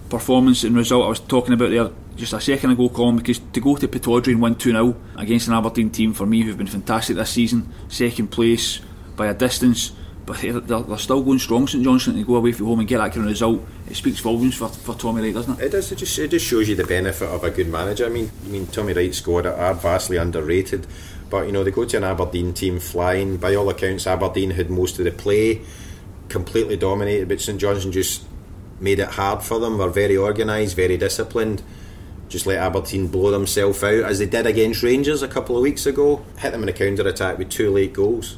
performance 0.11 0.63
and 0.63 0.75
result 0.75 1.05
I 1.05 1.09
was 1.09 1.19
talking 1.19 1.53
about 1.53 1.71
there 1.71 1.89
just 2.15 2.33
a 2.33 2.41
second 2.41 2.71
ago, 2.71 2.89
Colin, 2.89 3.15
because 3.15 3.39
to 3.39 3.59
go 3.59 3.75
to 3.77 3.87
Pittodrie 3.87 4.33
and 4.33 4.41
win 4.41 4.55
2 4.55 4.71
0 4.71 4.95
against 5.17 5.47
an 5.47 5.55
Aberdeen 5.55 5.89
team 5.89 6.13
for 6.13 6.27
me 6.27 6.41
who've 6.41 6.57
been 6.57 6.67
fantastic 6.67 7.15
this 7.15 7.31
season, 7.31 7.73
second 7.87 8.27
place 8.27 8.81
by 9.15 9.27
a 9.27 9.33
distance, 9.33 9.93
but 10.25 10.39
they're, 10.39 10.59
they're 10.59 10.97
still 10.97 11.23
going 11.23 11.39
strong, 11.39 11.67
St 11.67 11.83
Johnstone, 11.83 12.15
to 12.15 12.23
go 12.23 12.35
away 12.35 12.51
from 12.51 12.67
home 12.67 12.79
and 12.79 12.87
get 12.87 12.99
that 12.99 13.11
kind 13.11 13.25
of 13.25 13.31
result. 13.31 13.61
It 13.89 13.95
speaks 13.95 14.19
volumes 14.19 14.55
for, 14.55 14.67
for 14.67 14.93
Tommy 14.95 15.21
Wright, 15.21 15.33
doesn't 15.33 15.59
it? 15.59 15.65
It 15.65 15.71
does. 15.71 15.91
It 15.91 15.95
just, 15.95 16.19
it 16.19 16.27
just 16.29 16.45
shows 16.45 16.69
you 16.69 16.75
the 16.75 16.85
benefit 16.85 17.27
of 17.27 17.43
a 17.43 17.49
good 17.49 17.69
manager. 17.69 18.05
I 18.05 18.09
mean, 18.09 18.29
I 18.45 18.47
mean 18.49 18.67
Tommy 18.67 18.93
Wright's 18.93 19.17
squad 19.17 19.45
are 19.45 19.73
vastly 19.73 20.17
underrated. 20.17 20.85
But 21.29 21.45
you 21.45 21.53
know 21.53 21.63
they 21.63 21.71
go 21.71 21.85
to 21.85 21.97
an 21.97 22.03
Aberdeen 22.03 22.53
team 22.53 22.79
flying. 22.79 23.37
By 23.37 23.55
all 23.55 23.69
accounts, 23.69 24.05
Aberdeen 24.05 24.51
had 24.51 24.69
most 24.69 24.99
of 24.99 25.05
the 25.05 25.11
play, 25.11 25.61
completely 26.27 26.75
dominated, 26.75 27.29
but 27.29 27.39
St 27.39 27.59
Johnstone 27.59 27.93
just 27.93 28.25
made 28.81 28.99
it 28.99 29.09
hard 29.09 29.43
for 29.43 29.59
them. 29.59 29.77
Were 29.77 29.89
very 29.89 30.17
organised, 30.17 30.75
very 30.75 30.97
disciplined. 30.97 31.63
Just 32.27 32.45
let 32.45 32.59
Aberdeen 32.59 33.07
blow 33.07 33.29
themselves 33.29 33.83
out 33.83 34.03
as 34.03 34.19
they 34.19 34.25
did 34.25 34.45
against 34.45 34.83
Rangers 34.83 35.21
a 35.21 35.27
couple 35.27 35.57
of 35.57 35.63
weeks 35.63 35.85
ago. 35.85 36.23
Hit 36.39 36.51
them 36.51 36.63
in 36.63 36.69
a 36.69 36.73
counter 36.73 37.07
attack 37.07 37.37
with 37.37 37.49
two 37.49 37.69
late 37.69 37.93
goals. 37.93 38.37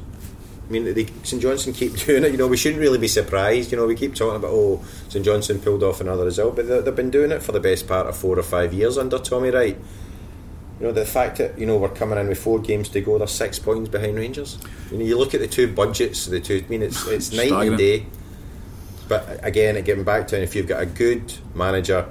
I 0.67 0.71
mean, 0.71 0.93
they, 0.93 1.05
St 1.23 1.41
Johnstone 1.41 1.73
keep 1.73 1.95
doing 2.05 2.23
it. 2.23 2.31
You 2.31 2.37
know, 2.37 2.47
we 2.47 2.57
shouldn't 2.57 2.81
really 2.81 2.97
be 2.97 3.07
surprised. 3.07 3.71
You 3.71 3.77
know, 3.77 3.85
we 3.85 3.95
keep 3.95 4.15
talking 4.15 4.37
about 4.37 4.51
oh, 4.51 4.83
St 5.09 5.23
Johnstone 5.23 5.59
pulled 5.59 5.83
off 5.83 6.01
another 6.01 6.25
result, 6.25 6.55
but 6.55 6.67
they, 6.67 6.81
they've 6.81 6.95
been 6.95 7.11
doing 7.11 7.31
it 7.31 7.43
for 7.43 7.51
the 7.51 7.59
best 7.59 7.87
part 7.87 8.07
of 8.07 8.17
four 8.17 8.37
or 8.37 8.43
five 8.43 8.73
years 8.73 8.97
under 8.97 9.19
Tommy 9.19 9.49
Wright. 9.49 9.77
You 10.79 10.87
know, 10.87 10.91
the 10.91 11.05
fact 11.05 11.37
that 11.37 11.59
you 11.59 11.65
know 11.65 11.77
we're 11.77 11.89
coming 11.89 12.17
in 12.17 12.27
with 12.27 12.39
four 12.39 12.59
games 12.59 12.89
to 12.89 13.01
go, 13.01 13.17
they're 13.17 13.27
six 13.27 13.59
points 13.59 13.89
behind 13.89 14.15
Rangers. 14.15 14.57
You 14.91 14.97
know, 14.97 15.05
you 15.05 15.17
look 15.17 15.33
at 15.35 15.39
the 15.39 15.47
two 15.47 15.71
budgets, 15.71 16.25
the 16.25 16.39
two. 16.39 16.63
I 16.65 16.69
mean, 16.69 16.81
it's 16.81 17.05
it's 17.07 17.31
night 17.31 17.51
and 17.51 17.77
day. 17.77 18.07
But 19.07 19.39
again, 19.43 19.81
getting 19.83 20.03
back 20.03 20.27
to 20.29 20.37
it, 20.37 20.43
if 20.43 20.55
you've 20.55 20.67
got 20.67 20.81
a 20.81 20.85
good 20.85 21.33
manager 21.53 22.07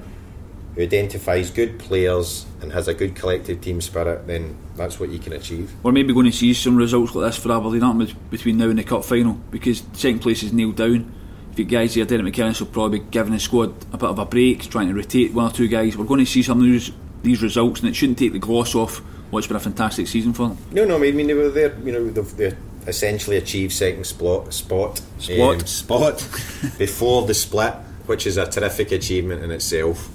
who 0.74 0.82
identifies 0.82 1.50
good 1.50 1.78
players 1.78 2.46
and 2.60 2.72
has 2.72 2.88
a 2.88 2.94
good 2.94 3.14
collective 3.14 3.60
team 3.60 3.80
spirit, 3.80 4.26
then 4.26 4.56
that's 4.76 4.98
what 4.98 5.10
you 5.10 5.18
can 5.18 5.32
achieve. 5.32 5.72
We're 5.82 5.92
maybe 5.92 6.14
going 6.14 6.30
to 6.30 6.36
see 6.36 6.54
some 6.54 6.76
results 6.76 7.14
like 7.14 7.26
this 7.26 7.38
for 7.38 7.52
Aberdeen 7.52 7.82
aren't 7.82 8.30
between 8.30 8.58
now 8.58 8.70
and 8.70 8.78
the 8.78 8.84
cup 8.84 9.04
final 9.04 9.34
because 9.50 9.82
second 9.92 10.20
place 10.20 10.42
is 10.42 10.52
nailed 10.52 10.76
down. 10.76 11.12
If 11.52 11.58
you 11.58 11.66
guys 11.66 11.94
here, 11.94 12.06
Derek 12.06 12.24
McInnes 12.24 12.60
will 12.60 12.68
probably 12.68 13.00
be 13.00 13.06
giving 13.10 13.34
the 13.34 13.40
squad 13.40 13.74
a 13.92 13.98
bit 13.98 14.08
of 14.08 14.18
a 14.18 14.24
break, 14.24 14.70
trying 14.70 14.88
to 14.88 14.94
rotate 14.94 15.34
one 15.34 15.50
or 15.50 15.54
two 15.54 15.68
guys. 15.68 15.98
We're 15.98 16.06
going 16.06 16.20
to 16.20 16.26
see 16.26 16.42
some 16.42 16.58
of 16.58 16.64
these, 16.64 16.90
these 17.22 17.42
results, 17.42 17.80
and 17.80 17.90
it 17.90 17.94
shouldn't 17.94 18.18
take 18.18 18.32
the 18.32 18.38
gloss 18.38 18.74
off 18.74 19.02
what's 19.30 19.46
been 19.46 19.56
a 19.56 19.60
fantastic 19.60 20.08
season 20.08 20.32
for 20.32 20.48
them. 20.48 20.58
No, 20.70 20.86
no, 20.86 20.96
I 20.96 21.10
mean 21.10 21.26
they 21.26 21.34
were 21.34 21.50
there. 21.50 21.78
You 21.80 21.92
know, 21.92 22.08
they've, 22.08 22.36
they 22.36 22.56
essentially 22.86 23.36
achieve 23.36 23.72
second 23.72 24.04
spot 24.04 24.52
spot 24.52 25.00
spot. 25.18 25.54
um, 25.54 25.66
spot 25.66 26.14
before 26.78 27.26
the 27.26 27.34
split, 27.34 27.74
which 28.06 28.26
is 28.26 28.36
a 28.36 28.46
terrific 28.46 28.92
achievement 28.92 29.42
in 29.42 29.50
itself. 29.50 30.10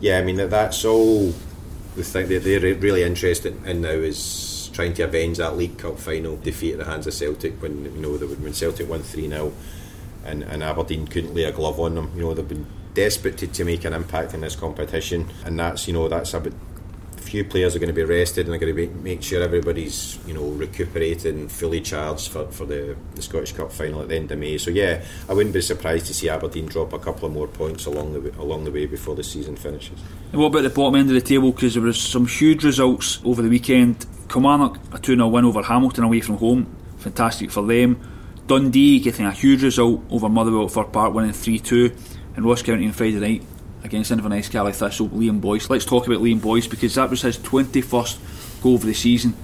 Yeah, 0.00 0.18
I 0.18 0.22
mean 0.22 0.36
that, 0.36 0.50
that's 0.50 0.84
all 0.84 1.32
the 1.96 2.04
thing 2.04 2.28
that 2.28 2.44
they're 2.44 2.60
really 2.60 3.02
interested 3.02 3.64
in 3.64 3.80
now 3.80 3.88
is 3.88 4.70
trying 4.72 4.94
to 4.94 5.02
avenge 5.02 5.38
that 5.38 5.56
League 5.56 5.76
Cup 5.76 5.98
final 5.98 6.36
defeat 6.36 6.72
at 6.74 6.78
the 6.78 6.84
hands 6.84 7.06
of 7.06 7.14
Celtic 7.14 7.60
when 7.60 7.84
you 7.84 8.00
know 8.00 8.16
they 8.16 8.26
would 8.26 8.42
when 8.42 8.54
Celtic 8.54 8.88
won 8.88 9.02
three 9.02 9.28
0 9.28 9.52
and, 10.24 10.42
and 10.44 10.62
Aberdeen 10.62 11.06
couldn't 11.06 11.34
lay 11.34 11.44
a 11.44 11.52
glove 11.52 11.80
on 11.80 11.94
them. 11.94 12.12
You 12.14 12.22
know 12.22 12.34
they've 12.34 12.46
been 12.46 12.66
desperate 12.94 13.38
to, 13.38 13.46
to 13.46 13.64
make 13.64 13.84
an 13.84 13.92
impact 13.92 14.34
in 14.34 14.40
this 14.40 14.56
competition, 14.56 15.30
and 15.44 15.58
that's 15.58 15.86
you 15.86 15.94
know 15.94 16.08
that's 16.08 16.34
a 16.34 16.40
bit 16.40 16.54
few 17.28 17.44
players 17.44 17.76
are 17.76 17.78
going 17.78 17.88
to 17.88 17.94
be 17.94 18.04
rested 18.04 18.46
and 18.46 18.52
they're 18.52 18.58
going 18.58 18.74
to 18.74 18.80
make, 18.80 18.94
make 19.02 19.22
sure 19.22 19.42
everybody's 19.42 20.18
you 20.26 20.34
know 20.34 20.44
recuperated 20.44 21.34
and 21.34 21.50
fully 21.50 21.80
charged 21.80 22.30
for, 22.30 22.46
for 22.50 22.64
the, 22.64 22.96
the 23.14 23.22
Scottish 23.22 23.52
Cup 23.52 23.70
final 23.70 24.02
at 24.02 24.08
the 24.08 24.16
end 24.16 24.30
of 24.32 24.38
May. 24.38 24.58
So 24.58 24.70
yeah, 24.70 25.04
I 25.28 25.34
wouldn't 25.34 25.54
be 25.54 25.60
surprised 25.60 26.06
to 26.06 26.14
see 26.14 26.28
Aberdeen 26.28 26.66
drop 26.66 26.92
a 26.92 26.98
couple 26.98 27.26
of 27.26 27.32
more 27.32 27.46
points 27.46 27.86
along 27.86 28.14
the 28.14 28.20
way, 28.20 28.30
along 28.38 28.64
the 28.64 28.70
way 28.70 28.86
before 28.86 29.14
the 29.14 29.24
season 29.24 29.56
finishes. 29.56 29.98
And 30.32 30.40
what 30.40 30.48
about 30.48 30.62
the 30.62 30.70
bottom 30.70 30.96
end 30.96 31.08
of 31.08 31.14
the 31.14 31.20
table? 31.20 31.52
Because 31.52 31.74
there 31.74 31.82
was 31.82 32.00
some 32.00 32.26
huge 32.26 32.64
results 32.64 33.20
over 33.24 33.42
the 33.42 33.48
weekend. 33.48 34.06
Kilmarnock 34.28 34.78
a 34.92 34.98
2 34.98 35.16
0 35.16 35.28
win 35.28 35.44
over 35.44 35.62
Hamilton 35.62 36.04
away 36.04 36.20
from 36.20 36.38
home, 36.38 36.74
fantastic 36.98 37.50
for 37.50 37.62
them. 37.66 38.00
Dundee 38.46 39.00
getting 39.00 39.26
a 39.26 39.32
huge 39.32 39.62
result 39.62 40.02
over 40.10 40.28
Motherwell 40.28 40.64
at 40.64 40.72
Fir 40.72 40.84
Park, 40.84 41.12
winning 41.14 41.32
3 41.32 41.58
2, 41.58 41.92
and 42.36 42.44
Ross 42.44 42.62
County 42.62 42.86
on 42.86 42.92
Friday 42.92 43.20
night 43.20 43.42
against 43.84 44.10
Inverness 44.10 44.48
Caley 44.48 44.72
Thistle, 44.72 45.08
Liam 45.10 45.40
Boyce. 45.40 45.70
Let's 45.70 45.84
talk 45.84 46.06
about 46.06 46.20
Liam 46.20 46.40
Boyce 46.40 46.66
because 46.66 46.94
that 46.94 47.10
was 47.10 47.22
his 47.22 47.38
21st 47.38 48.62
goal 48.62 48.76
of 48.76 48.82
the 48.82 48.94
season. 48.94 49.34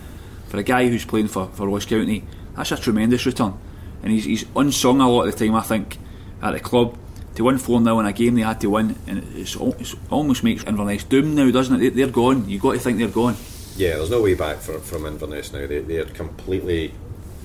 For 0.49 0.59
a 0.59 0.63
guy 0.63 0.89
who's 0.89 1.05
playing 1.05 1.29
for, 1.29 1.49
for 1.49 1.69
Ross 1.69 1.85
County, 1.85 2.25
that's 2.57 2.73
a 2.73 2.77
tremendous 2.77 3.27
return. 3.27 3.55
And 4.03 4.13
he's, 4.13 4.25
he's 4.25 4.45
unsung 4.55 5.01
a 5.01 5.09
lot 5.09 5.27
of 5.27 5.37
the 5.37 5.47
time, 5.47 5.55
I 5.55 5.63
think, 5.63 5.99
at 6.43 6.53
the 6.53 6.61
club. 6.61 6.99
To 7.37 7.45
win 7.45 7.59
4 7.59 7.83
0 7.83 7.99
in 7.99 8.07
a 8.07 8.13
game 8.13 8.37
they 8.37 8.43
had 8.43 8.61
to 8.61 8.71
win, 8.71 8.97
and 9.09 9.25
it's, 9.35 9.57
it's 9.57 9.97
almost 10.09 10.45
makes 10.45 10.63
Inverness 10.63 11.03
doomed 11.03 11.35
now, 11.35 11.51
doesn't 11.51 11.83
it? 11.83 11.97
They're 11.97 12.07
gone. 12.07 12.49
You've 12.49 12.63
got 12.63 12.75
to 12.75 12.79
think 12.79 12.99
they're 12.99 13.09
gone. 13.09 13.37
Yeah, 13.77 13.97
there's 13.97 14.11
no 14.11 14.23
way 14.23 14.35
back 14.35 14.59
for, 14.59 14.79
from 14.79 15.05
Inverness 15.05 15.53
now. 15.53 15.67
They, 15.67 15.81
they're 15.81 16.05
completely 16.05 16.95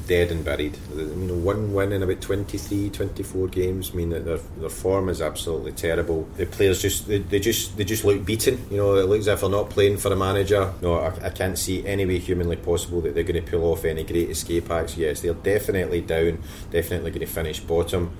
dead 0.10 0.32
and 0.32 0.44
buried. 0.44 0.76
You 0.96 1.06
know, 1.06 1.36
one 1.36 1.72
win 1.72 1.92
in 1.92 2.02
about 2.02 2.20
23, 2.20 2.90
24 2.90 3.48
games. 3.48 3.92
I 3.94 3.96
mean, 3.96 4.10
their 4.10 4.40
their 4.40 4.70
form 4.70 5.08
is 5.08 5.22
absolutely 5.22 5.72
terrible. 5.74 6.28
The 6.36 6.48
players 6.48 6.82
just 6.82 7.08
they, 7.08 7.20
they 7.20 7.40
just 7.40 7.78
they 7.78 7.86
just 7.86 8.04
look 8.04 8.26
beaten. 8.26 8.66
You 8.72 8.78
know, 8.78 8.96
it 8.96 9.08
looks 9.08 9.28
as 9.28 9.36
if 9.36 9.42
they're 9.42 9.50
not 9.50 9.70
playing 9.70 9.98
for 9.98 10.12
a 10.12 10.16
manager. 10.16 10.74
No, 10.82 10.96
I, 10.96 11.28
I 11.28 11.30
can't 11.30 11.58
see 11.58 11.86
any 11.86 12.08
way 12.08 12.18
humanly 12.18 12.56
possible 12.56 13.02
that 13.02 13.14
they're 13.14 13.24
going 13.24 13.44
to 13.44 13.50
pull 13.50 13.72
off 13.72 13.86
any 13.86 14.04
great 14.04 14.32
escape 14.32 14.72
acts. 14.72 14.98
Yes, 14.98 15.22
they're 15.22 15.36
definitely 15.36 16.02
down. 16.02 16.42
Definitely 16.72 17.12
going 17.12 17.28
to 17.28 17.32
finish 17.32 17.60
bottom. 17.60 18.12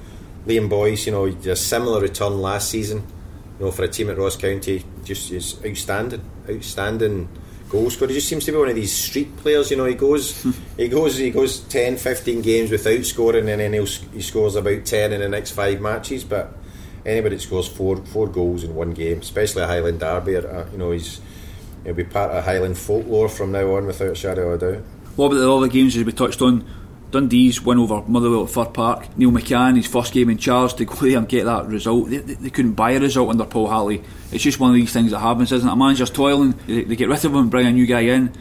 Liam 0.46 0.70
Boyce, 0.70 1.08
you 1.08 1.12
know, 1.12 1.26
a 1.26 1.56
similar 1.56 2.00
return 2.00 2.40
last 2.40 2.70
season. 2.70 3.00
You 3.60 3.66
know, 3.66 3.72
for 3.72 3.84
a 3.84 3.88
team 3.88 4.10
at 4.12 4.18
Ross 4.18 4.38
County, 4.38 4.86
just 5.04 5.32
is 5.32 5.60
outstanding, 5.66 6.22
outstanding 6.48 7.28
goal 7.70 7.90
scorer. 7.90 8.10
He 8.10 8.16
just 8.16 8.28
seems 8.28 8.46
to 8.46 8.52
be 8.52 8.58
one 8.58 8.70
of 8.70 8.76
these 8.76 8.92
street 8.92 9.36
players. 9.38 9.72
You 9.72 9.78
know, 9.78 9.86
he 9.86 9.96
goes, 9.96 10.44
he 10.76 10.88
goes, 10.88 11.18
he 11.18 11.30
goes 11.30 11.60
10, 11.60 11.98
15 11.98 12.42
games 12.42 12.72
without 12.72 13.06
scoring, 13.06 13.48
and 13.48 13.62
then 13.62 13.74
he 13.74 13.86
he 14.14 14.22
scores 14.22 14.56
about 14.56 14.86
ten 14.86 15.14
in 15.14 15.22
the 15.22 15.30
next 15.30 15.52
five 15.52 15.80
matches. 15.80 16.24
But 16.24 16.54
anybody 17.06 17.36
that 17.36 17.42
scores 17.42 17.68
four 17.68 17.98
four 17.98 18.28
goals 18.28 18.64
in 18.64 18.76
one 18.76 18.92
game, 18.92 19.20
especially 19.20 19.64
a 19.64 19.68
Highland 19.68 20.00
derby, 20.00 20.38
uh, 20.38 20.66
you 20.72 20.78
know, 20.78 20.92
he's 20.92 21.22
he'll 21.84 21.94
be 21.94 22.04
part 22.04 22.32
of 22.32 22.44
Highland 22.44 22.78
folklore 22.78 23.30
from 23.30 23.52
now 23.52 23.76
on, 23.76 23.86
without 23.86 24.12
a 24.12 24.16
shadow 24.16 24.52
of 24.52 24.62
a 24.62 24.74
doubt. 24.74 24.84
What 25.16 25.28
about 25.28 25.44
all 25.44 25.60
the 25.60 25.68
other 25.68 25.74
games 25.74 25.96
as 25.96 26.04
we 26.04 26.12
touched 26.12 26.42
on? 26.42 26.66
Dundee's 27.12 27.62
win 27.62 27.80
over 27.80 28.04
Motherwell 28.08 28.44
at 28.44 28.50
Fir 28.50 28.66
Park. 28.66 29.18
Neil 29.18 29.32
McCann, 29.32 29.76
his 29.76 29.88
first 29.88 30.14
game 30.14 30.30
in 30.30 30.38
charge, 30.38 30.76
to 30.76 30.86
go 30.86 30.96
there 30.96 31.18
and 31.18 31.28
get 31.28 31.46
that 31.46 31.66
result. 31.66 32.10
They, 32.10 32.18
they, 32.18 32.36
they, 32.36 32.50
couldn't 32.50 32.74
buy 32.74 32.92
a 32.92 33.00
result 33.00 33.30
under 33.30 33.46
Paul 33.46 33.68
Hartley. 33.68 34.04
It's 34.32 34.44
just 34.44 34.60
one 34.60 34.70
of 34.70 34.76
these 34.76 34.94
things 34.94 35.12
that 35.12 35.20
happens, 35.20 35.52
isn't 35.52 35.68
it? 35.68 35.72
A 35.72 35.76
manager's 35.76 36.12
toiling, 36.12 36.54
they, 36.68 36.84
they 36.84 36.96
get 36.96 37.10
rid 37.10 37.24
of 37.26 37.34
him, 37.34 37.50
bring 37.50 37.66
a 37.66 37.72
new 37.72 37.88
guy 37.88 38.02
in, 38.02 38.32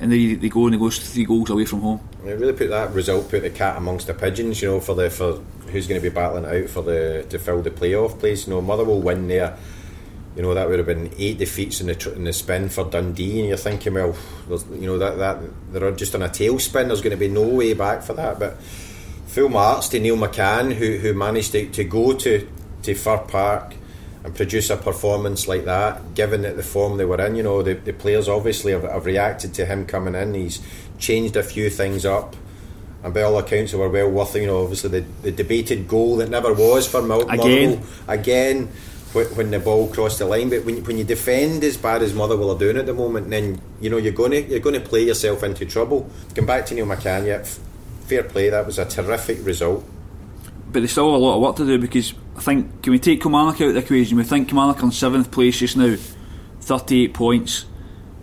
and 0.00 0.12
they, 0.12 0.34
they 0.34 0.48
go 0.48 0.66
and 0.66 0.74
they 0.74 0.78
go 0.78 0.90
three 0.90 1.24
goals 1.24 1.48
away 1.48 1.64
from 1.64 1.80
home. 1.80 2.00
They 2.22 2.34
really 2.34 2.52
put 2.52 2.68
that 2.68 2.92
result, 2.92 3.30
put 3.30 3.42
the 3.42 3.50
cat 3.50 3.78
amongst 3.78 4.06
the 4.06 4.14
pigeons, 4.14 4.60
you 4.60 4.68
know, 4.68 4.80
for 4.80 4.94
the 4.94 5.08
for 5.08 5.40
who's 5.70 5.86
going 5.86 6.00
to 6.00 6.06
be 6.10 6.14
battling 6.14 6.44
out 6.44 6.68
for 6.68 6.82
the 6.82 7.26
to 7.30 7.38
fill 7.38 7.62
the 7.62 7.70
playoff 7.70 8.18
place. 8.18 8.46
You 8.46 8.54
know, 8.54 8.60
Motherwell 8.60 9.00
win 9.00 9.28
there 9.28 9.56
you 10.38 10.44
know 10.44 10.54
that 10.54 10.68
would 10.68 10.78
have 10.78 10.86
been 10.86 11.10
eight 11.18 11.36
defeats 11.38 11.80
in 11.80 11.88
the 11.88 12.12
in 12.14 12.22
the 12.22 12.32
spin 12.32 12.68
for 12.68 12.84
Dundee, 12.84 13.40
and 13.40 13.48
you're 13.48 13.56
thinking, 13.56 13.94
well, 13.94 14.16
you 14.48 14.86
know 14.86 14.96
that 14.96 15.18
that 15.18 15.72
they're 15.72 15.90
just 15.90 16.14
on 16.14 16.22
a 16.22 16.28
tailspin. 16.28 16.86
There's 16.86 17.00
going 17.00 17.10
to 17.10 17.16
be 17.16 17.26
no 17.26 17.42
way 17.42 17.74
back 17.74 18.02
for 18.02 18.12
that. 18.12 18.38
But 18.38 18.56
full 19.26 19.48
marks 19.48 19.88
to 19.88 19.98
Neil 19.98 20.16
McCann, 20.16 20.74
who 20.74 20.98
who 20.98 21.12
managed 21.12 21.50
to, 21.52 21.68
to 21.70 21.82
go 21.82 22.12
to 22.12 22.48
to 22.84 22.94
Fir 22.94 23.18
Park 23.18 23.74
and 24.22 24.32
produce 24.32 24.70
a 24.70 24.76
performance 24.76 25.48
like 25.48 25.64
that, 25.64 26.14
given 26.14 26.42
that 26.42 26.56
the 26.56 26.62
form 26.62 26.98
they 26.98 27.04
were 27.04 27.20
in. 27.20 27.34
You 27.34 27.42
know, 27.42 27.64
the, 27.64 27.74
the 27.74 27.92
players 27.92 28.28
obviously 28.28 28.70
have, 28.70 28.84
have 28.84 29.06
reacted 29.06 29.54
to 29.54 29.66
him 29.66 29.86
coming 29.86 30.14
in. 30.14 30.34
He's 30.34 30.62
changed 31.00 31.34
a 31.34 31.42
few 31.42 31.68
things 31.68 32.06
up 32.06 32.36
and 33.02 33.14
by 33.14 33.22
all 33.22 33.38
accounts, 33.38 33.72
they 33.72 33.78
were 33.78 33.88
well 33.88 34.10
worth. 34.10 34.34
It. 34.34 34.40
You 34.40 34.46
know, 34.48 34.62
obviously 34.62 34.90
the, 34.90 35.06
the 35.22 35.30
debated 35.30 35.86
goal 35.86 36.16
that 36.16 36.30
never 36.30 36.52
was 36.52 36.86
for 36.86 37.00
Mil- 37.00 37.28
again, 37.28 37.82
again 38.08 38.68
when 39.12 39.50
the 39.50 39.58
ball 39.58 39.88
crossed 39.88 40.18
the 40.18 40.26
line. 40.26 40.50
But 40.50 40.64
when 40.64 40.76
you, 40.76 40.82
when 40.82 40.98
you 40.98 41.04
defend 41.04 41.64
as 41.64 41.76
bad 41.76 42.02
as 42.02 42.14
Motherwell 42.14 42.50
are 42.50 42.58
doing 42.58 42.76
at 42.76 42.86
the 42.86 42.94
moment, 42.94 43.30
then 43.30 43.60
you 43.80 43.90
know 43.90 43.96
you're 43.96 44.12
going 44.12 44.32
to 44.32 44.42
you're 44.42 44.60
going 44.60 44.80
to 44.80 44.86
play 44.86 45.04
yourself 45.04 45.42
into 45.42 45.64
trouble. 45.66 46.10
Come 46.34 46.46
back 46.46 46.66
to 46.66 46.74
Neil 46.74 46.86
McCann, 46.86 47.26
yeah, 47.26 47.44
fair 48.06 48.22
play. 48.22 48.50
That 48.50 48.66
was 48.66 48.78
a 48.78 48.84
terrific 48.84 49.44
result. 49.44 49.84
But 50.70 50.80
there's 50.80 50.92
still 50.92 51.14
a 51.14 51.16
lot 51.16 51.36
of 51.36 51.42
work 51.42 51.56
to 51.56 51.66
do 51.66 51.78
because 51.78 52.12
I 52.36 52.40
think 52.40 52.82
can 52.82 52.92
we 52.92 52.98
take 52.98 53.22
Kilmarnock 53.22 53.60
out 53.60 53.68
of 53.68 53.74
the 53.74 53.80
equation? 53.80 54.18
We 54.18 54.24
think 54.24 54.48
Kilmarnock 54.48 54.82
on 54.82 54.92
seventh 54.92 55.30
place 55.30 55.58
just 55.58 55.76
now, 55.76 55.96
38 56.60 57.14
points, 57.14 57.64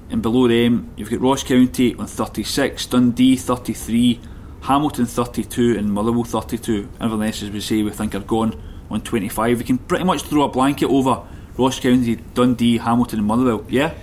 and 0.10 0.22
below 0.22 0.48
them 0.48 0.92
you've 0.96 1.10
got 1.10 1.22
Ross 1.22 1.44
County 1.44 1.96
on 1.96 2.06
36, 2.06 2.86
Dundee 2.86 3.36
33, 3.36 4.20
Hamilton 4.62 5.06
32, 5.08 5.78
and 5.78 5.92
Motherwell 5.92 6.24
32. 6.24 6.88
Inverness, 7.02 7.42
as 7.42 7.50
we 7.50 7.62
say, 7.62 7.82
we 7.82 7.90
think 7.90 8.14
are 8.14 8.20
gone 8.20 8.62
on 8.90 9.02
25. 9.02 9.60
We 9.60 9.64
can 9.64 9.78
pretty 9.78 10.04
much 10.04 10.24
throw 10.24 10.44
a 10.44 10.50
blanket 10.50 10.90
over 10.90 11.24
Ross 11.58 11.80
County, 11.80 12.16
Dundee, 12.34 12.78
Hamilton, 12.78 13.20
and 13.20 13.28
Motherwell. 13.28 13.66
Yeah. 13.70 13.94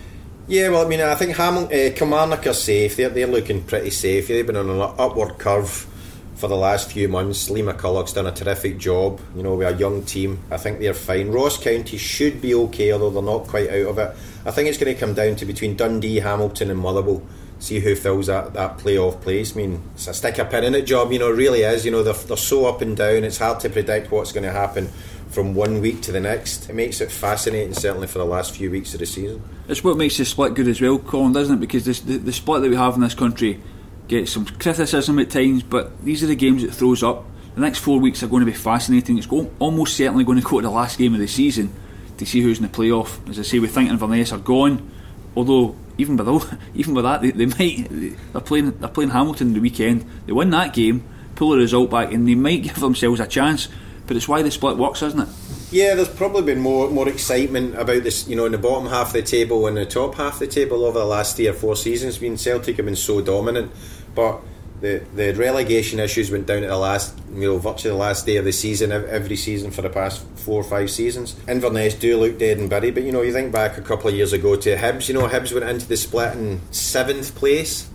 Yeah, 0.48 0.70
well, 0.70 0.84
I 0.84 0.88
mean, 0.88 1.00
I 1.00 1.14
think 1.14 1.36
Hamilton, 1.36 1.92
uh, 1.92 1.96
Kilmarnock 1.96 2.46
are 2.46 2.52
safe. 2.52 2.96
They're, 2.96 3.08
they're 3.08 3.26
looking 3.26 3.62
pretty 3.62 3.90
safe. 3.90 4.28
They've 4.28 4.46
been 4.46 4.56
on 4.56 4.68
an 4.68 4.80
upward 4.80 5.38
curve 5.38 5.86
for 6.34 6.48
the 6.48 6.56
last 6.56 6.90
few 6.90 7.08
months. 7.08 7.48
Lee 7.50 7.62
McCulloch's 7.62 8.12
done 8.12 8.26
a 8.26 8.32
terrific 8.32 8.78
job. 8.78 9.20
You 9.36 9.44
know, 9.44 9.54
we're 9.54 9.68
a 9.68 9.76
young 9.76 10.02
team. 10.02 10.42
I 10.50 10.56
think 10.56 10.80
they're 10.80 10.94
fine. 10.94 11.30
Ross 11.30 11.62
County 11.62 11.96
should 11.96 12.42
be 12.42 12.54
okay, 12.54 12.92
although 12.92 13.10
they're 13.10 13.22
not 13.22 13.46
quite 13.46 13.70
out 13.70 13.86
of 13.86 13.98
it. 13.98 14.16
I 14.44 14.50
think 14.50 14.68
it's 14.68 14.78
going 14.78 14.92
to 14.92 14.98
come 14.98 15.14
down 15.14 15.36
to 15.36 15.46
between 15.46 15.76
Dundee, 15.76 16.18
Hamilton, 16.18 16.70
and 16.70 16.80
Motherwell 16.80 17.22
see 17.62 17.78
who 17.78 17.94
fills 17.94 18.26
that, 18.26 18.52
that 18.54 18.78
playoff 18.78 19.20
place. 19.20 19.54
I 19.54 19.56
mean, 19.56 19.82
it's 19.94 20.08
a 20.08 20.14
stick 20.14 20.38
a 20.38 20.44
pin 20.44 20.64
in 20.64 20.74
it 20.74 20.82
job, 20.82 21.12
you 21.12 21.18
know, 21.18 21.30
really 21.30 21.62
is. 21.62 21.84
You 21.84 21.92
know, 21.92 22.02
they're, 22.02 22.12
they're 22.12 22.36
so 22.36 22.66
up 22.66 22.80
and 22.80 22.96
down, 22.96 23.24
it's 23.24 23.38
hard 23.38 23.60
to 23.60 23.70
predict 23.70 24.10
what's 24.10 24.32
going 24.32 24.44
to 24.44 24.52
happen 24.52 24.88
from 25.30 25.54
one 25.54 25.80
week 25.80 26.02
to 26.02 26.12
the 26.12 26.20
next. 26.20 26.68
It 26.68 26.74
makes 26.74 27.00
it 27.00 27.10
fascinating, 27.10 27.72
certainly 27.72 28.08
for 28.08 28.18
the 28.18 28.26
last 28.26 28.54
few 28.54 28.70
weeks 28.70 28.92
of 28.94 29.00
the 29.00 29.06
season. 29.06 29.42
It's 29.68 29.84
what 29.84 29.96
makes 29.96 30.18
the 30.18 30.24
split 30.24 30.54
good 30.54 30.68
as 30.68 30.80
well, 30.80 30.98
Colin, 30.98 31.32
doesn't 31.32 31.56
it? 31.56 31.60
Because 31.60 31.84
this, 31.84 32.00
the, 32.00 32.18
the 32.18 32.32
split 32.32 32.62
that 32.62 32.68
we 32.68 32.76
have 32.76 32.94
in 32.96 33.00
this 33.00 33.14
country 33.14 33.60
gets 34.08 34.32
some 34.32 34.44
criticism 34.44 35.18
at 35.20 35.30
times, 35.30 35.62
but 35.62 36.04
these 36.04 36.22
are 36.22 36.26
the 36.26 36.36
games 36.36 36.64
it 36.64 36.74
throws 36.74 37.02
up. 37.02 37.24
The 37.54 37.60
next 37.60 37.78
four 37.78 38.00
weeks 38.00 38.22
are 38.22 38.26
going 38.26 38.44
to 38.44 38.50
be 38.50 38.56
fascinating. 38.56 39.18
It's 39.18 39.26
go- 39.26 39.50
almost 39.58 39.96
certainly 39.96 40.24
going 40.24 40.40
to 40.40 40.44
go 40.44 40.60
to 40.60 40.66
the 40.66 40.70
last 40.70 40.98
game 40.98 41.14
of 41.14 41.20
the 41.20 41.28
season 41.28 41.72
to 42.18 42.26
see 42.26 42.40
who's 42.40 42.58
in 42.58 42.64
the 42.64 42.68
playoff. 42.68 43.26
As 43.30 43.38
I 43.38 43.42
say, 43.42 43.58
we 43.58 43.68
think 43.68 43.88
Inverness 43.88 44.32
are 44.32 44.38
gone, 44.38 44.90
although 45.36 45.76
even 45.98 46.16
with 46.16 46.58
even 46.74 46.94
with 46.94 47.04
that, 47.04 47.22
they, 47.22 47.30
they 47.30 47.46
might 47.46 47.86
they're 47.90 48.40
playing 48.40 48.78
they're 48.78 48.88
playing 48.88 49.10
Hamilton 49.10 49.52
the 49.52 49.60
weekend. 49.60 50.06
They 50.26 50.32
win 50.32 50.50
that 50.50 50.72
game, 50.72 51.04
pull 51.34 51.50
the 51.50 51.58
result 51.58 51.90
back, 51.90 52.12
and 52.12 52.26
they 52.28 52.34
might 52.34 52.62
give 52.62 52.80
themselves 52.80 53.20
a 53.20 53.26
chance. 53.26 53.68
But 54.06 54.16
it's 54.16 54.28
why 54.28 54.42
the 54.42 54.50
split 54.50 54.76
works, 54.76 55.02
isn't 55.02 55.20
it? 55.20 55.28
Yeah, 55.70 55.94
there's 55.94 56.08
probably 56.08 56.42
been 56.42 56.60
more 56.60 56.90
more 56.90 57.08
excitement 57.08 57.74
about 57.76 58.02
this, 58.02 58.28
you 58.28 58.36
know, 58.36 58.46
in 58.46 58.52
the 58.52 58.58
bottom 58.58 58.88
half 58.88 59.08
of 59.08 59.12
the 59.14 59.22
table 59.22 59.66
and 59.66 59.76
the 59.76 59.86
top 59.86 60.16
half 60.16 60.34
of 60.34 60.40
the 60.40 60.46
table 60.46 60.84
over 60.84 60.98
the 60.98 61.04
last 61.04 61.36
three 61.36 61.48
or 61.48 61.54
four 61.54 61.76
seasons. 61.76 62.20
Mean, 62.20 62.36
Celtic 62.36 62.76
have 62.76 62.86
been 62.86 62.96
so 62.96 63.20
dominant, 63.20 63.72
but 64.14 64.40
the 64.82 65.00
the 65.14 65.32
relegation 65.34 66.00
issues 66.00 66.30
went 66.30 66.46
down 66.46 66.64
at 66.64 66.68
the 66.68 66.76
last, 66.76 67.16
you 67.32 67.48
know, 67.48 67.56
virtually 67.56 67.92
the 67.92 67.96
last 67.96 68.26
day 68.26 68.36
of 68.36 68.44
the 68.44 68.52
season, 68.52 68.90
every 68.90 69.36
season 69.36 69.70
for 69.70 69.80
the 69.80 69.88
past 69.88 70.26
four 70.34 70.60
or 70.60 70.64
five 70.64 70.90
seasons. 70.90 71.36
Inverness 71.48 71.94
do 71.94 72.18
look 72.18 72.36
dead 72.36 72.58
and 72.58 72.68
buried, 72.68 72.94
but 72.94 73.04
you 73.04 73.12
know, 73.12 73.22
you 73.22 73.32
think 73.32 73.52
back 73.52 73.78
a 73.78 73.80
couple 73.80 74.10
of 74.10 74.16
years 74.16 74.32
ago 74.32 74.56
to 74.56 74.76
Hibs. 74.76 75.08
You 75.08 75.14
know, 75.14 75.28
Hibs 75.28 75.52
went 75.54 75.70
into 75.70 75.86
the 75.86 75.96
split 75.96 76.36
in 76.36 76.60
seventh 76.72 77.34
place, 77.36 77.88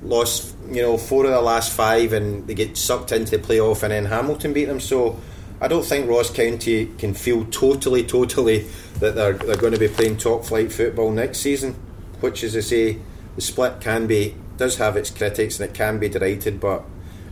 lost, 0.00 0.54
you 0.70 0.80
know, 0.80 0.96
four 0.96 1.24
of 1.24 1.32
the 1.32 1.40
last 1.40 1.72
five, 1.72 2.12
and 2.12 2.46
they 2.46 2.54
get 2.54 2.76
sucked 2.76 3.10
into 3.10 3.36
the 3.36 3.42
playoff, 3.42 3.82
and 3.82 3.90
then 3.92 4.06
Hamilton 4.06 4.54
beat 4.54 4.66
them. 4.66 4.80
So. 4.80 5.20
I 5.58 5.68
don't 5.68 5.86
think 5.86 6.06
Ross 6.06 6.28
County 6.28 6.84
can 6.98 7.14
feel 7.14 7.46
totally, 7.46 8.04
totally 8.04 8.66
that 9.00 9.14
they're, 9.14 9.32
they're 9.32 9.56
going 9.56 9.72
to 9.72 9.78
be 9.78 9.88
playing 9.88 10.18
top 10.18 10.44
flight 10.44 10.70
football 10.70 11.10
next 11.10 11.38
season, 11.38 11.72
which, 12.20 12.44
as 12.44 12.54
I 12.54 12.60
say, 12.60 12.98
the 13.36 13.40
split 13.40 13.80
can 13.80 14.06
be 14.06 14.34
does 14.56 14.76
have 14.76 14.96
its 14.96 15.10
critics 15.10 15.60
and 15.60 15.70
it 15.70 15.74
can 15.74 15.98
be 15.98 16.08
derided, 16.08 16.60
but 16.60 16.84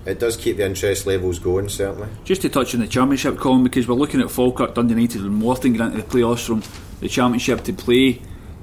it 0.07 0.19
does 0.19 0.37
keep 0.37 0.59
the 0.59 0.67
interest 0.67 1.07
levels 1.07 1.39
going, 1.39 1.69
certainly. 1.69 2.09
Just 2.25 2.43
to 2.43 2.49
touch 2.49 2.75
on 2.75 2.81
the 2.81 2.87
Championship, 2.87 3.39
Colin, 3.39 3.63
because 3.63 3.89
we're 3.89 3.95
looking 3.95 4.21
at 4.21 4.31
Falkirk, 4.31 4.75
Dundee 4.75 4.95
United, 4.95 5.23
and 5.23 5.35
Morton 5.35 5.73
getting 5.73 5.95
into 5.95 6.07
the 6.07 6.09
playoffs 6.09 6.47
from 6.47 6.63
the 7.01 7.09
Championship 7.09 7.65
to 7.65 7.73
play 7.73 8.21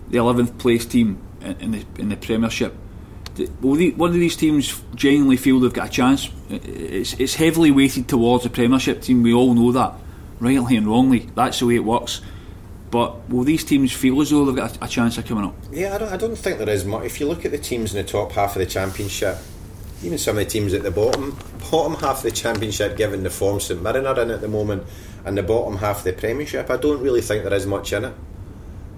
the 0.10 0.18
11th 0.18 0.60
place 0.60 0.86
team 0.86 1.22
in 1.60 1.72
the, 1.72 1.86
in 1.98 2.10
the 2.10 2.18
Premiership. 2.18 2.76
Will 3.62 3.92
one 3.92 4.10
of 4.10 4.16
these 4.16 4.36
teams 4.36 4.84
genuinely 4.94 5.38
feel 5.38 5.60
they've 5.60 5.74
got 5.74 5.88
a 5.88 5.92
chance? 5.92 6.30
It's, 6.50 7.14
it's 7.14 7.36
heavily 7.36 7.72
weighted 7.72 8.08
towards 8.08 8.44
the 8.44 8.50
Premiership 8.50 9.02
team, 9.02 9.24
we 9.24 9.34
all 9.34 9.54
know 9.54 9.72
that, 9.72 9.94
rightly 10.40 10.76
and 10.76 10.86
wrongly. 10.86 11.30
That's 11.34 11.60
the 11.60 11.66
way 11.66 11.76
it 11.76 11.86
works. 11.86 12.22
But 12.92 13.30
will 13.30 13.46
these 13.46 13.64
teams 13.64 13.94
feel 13.94 14.22
as 14.22 14.30
though 14.30 14.44
they've 14.46 14.56
got 14.56 14.78
a, 14.84 14.88
chance 14.88 15.18
of 15.18 15.26
coming 15.26 15.46
up? 15.46 15.56
Yeah, 15.72 15.96
I 15.96 15.98
don't, 15.98 16.14
I 16.14 16.18
don't 16.18 16.36
think 16.36 16.58
there 16.58 16.70
is 16.70 16.84
much. 16.84 17.06
If 17.06 17.22
you 17.22 17.28
look 17.28 17.46
at 17.46 17.52
the 17.52 17.58
teams 17.58 17.96
in 17.96 18.06
the 18.06 18.10
top 18.10 18.34
half 18.34 18.56
of 18.56 18.60
the 18.60 18.66
championship, 18.66 19.38
even 20.04 20.18
some 20.18 20.38
of 20.38 20.44
the 20.44 20.50
teams 20.50 20.74
at 20.74 20.84
the 20.84 20.92
bottom 20.92 21.38
bottom 21.72 21.96
half 21.96 22.18
of 22.18 22.24
the 22.24 22.32
championship, 22.32 22.98
given 22.98 23.24
the 23.24 23.30
form 23.30 23.62
St 23.62 23.82
Mirren 23.82 24.06
are 24.06 24.20
in 24.20 24.30
at 24.30 24.42
the 24.42 24.48
moment, 24.50 24.84
and 25.24 25.38
the 25.38 25.44
bottom 25.44 25.78
half 25.78 26.00
of 26.00 26.04
the 26.04 26.14
Premiership, 26.14 26.70
I 26.70 26.76
don't 26.76 27.02
really 27.02 27.22
think 27.22 27.44
there 27.44 27.54
is 27.54 27.66
much 27.66 27.94
in 27.94 28.06
it. 28.06 28.14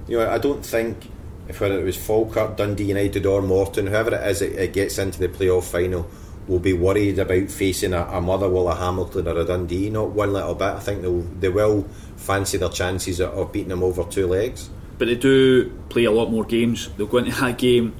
You 0.07 0.17
know, 0.17 0.29
I 0.29 0.39
don't 0.39 0.65
think 0.65 1.09
if 1.47 1.61
whether 1.61 1.79
it 1.79 1.83
was 1.83 1.97
Falkirk, 1.97 2.57
Dundee 2.57 2.85
United, 2.85 3.25
or 3.27 3.41
Morton, 3.41 3.87
whoever 3.87 4.15
it 4.15 4.27
is, 4.27 4.41
it, 4.41 4.53
it 4.53 4.73
gets 4.73 4.97
into 4.97 5.19
the 5.19 5.27
playoff 5.27 5.65
final 5.65 6.09
will 6.47 6.59
be 6.59 6.73
worried 6.73 7.19
about 7.19 7.49
facing 7.49 7.93
a, 7.93 8.03
a 8.03 8.21
Motherwell, 8.21 8.69
a 8.69 8.75
Hamilton, 8.75 9.27
or 9.27 9.39
a 9.39 9.45
Dundee. 9.45 9.89
Not 9.89 10.09
one 10.09 10.33
little 10.33 10.55
bit. 10.55 10.73
I 10.73 10.79
think 10.79 11.01
they'll, 11.01 11.21
they 11.21 11.49
will 11.49 11.83
fancy 12.17 12.57
their 12.57 12.69
chances 12.69 13.19
of, 13.19 13.33
of 13.33 13.51
beating 13.51 13.69
them 13.69 13.83
over 13.83 14.03
two 14.03 14.27
legs. 14.27 14.69
But 14.97 15.07
they 15.07 15.15
do 15.15 15.69
play 15.89 16.05
a 16.05 16.11
lot 16.11 16.29
more 16.29 16.43
games. 16.43 16.89
They'll 16.97 17.07
go 17.07 17.17
into 17.17 17.31
that 17.31 17.57
game, 17.57 17.95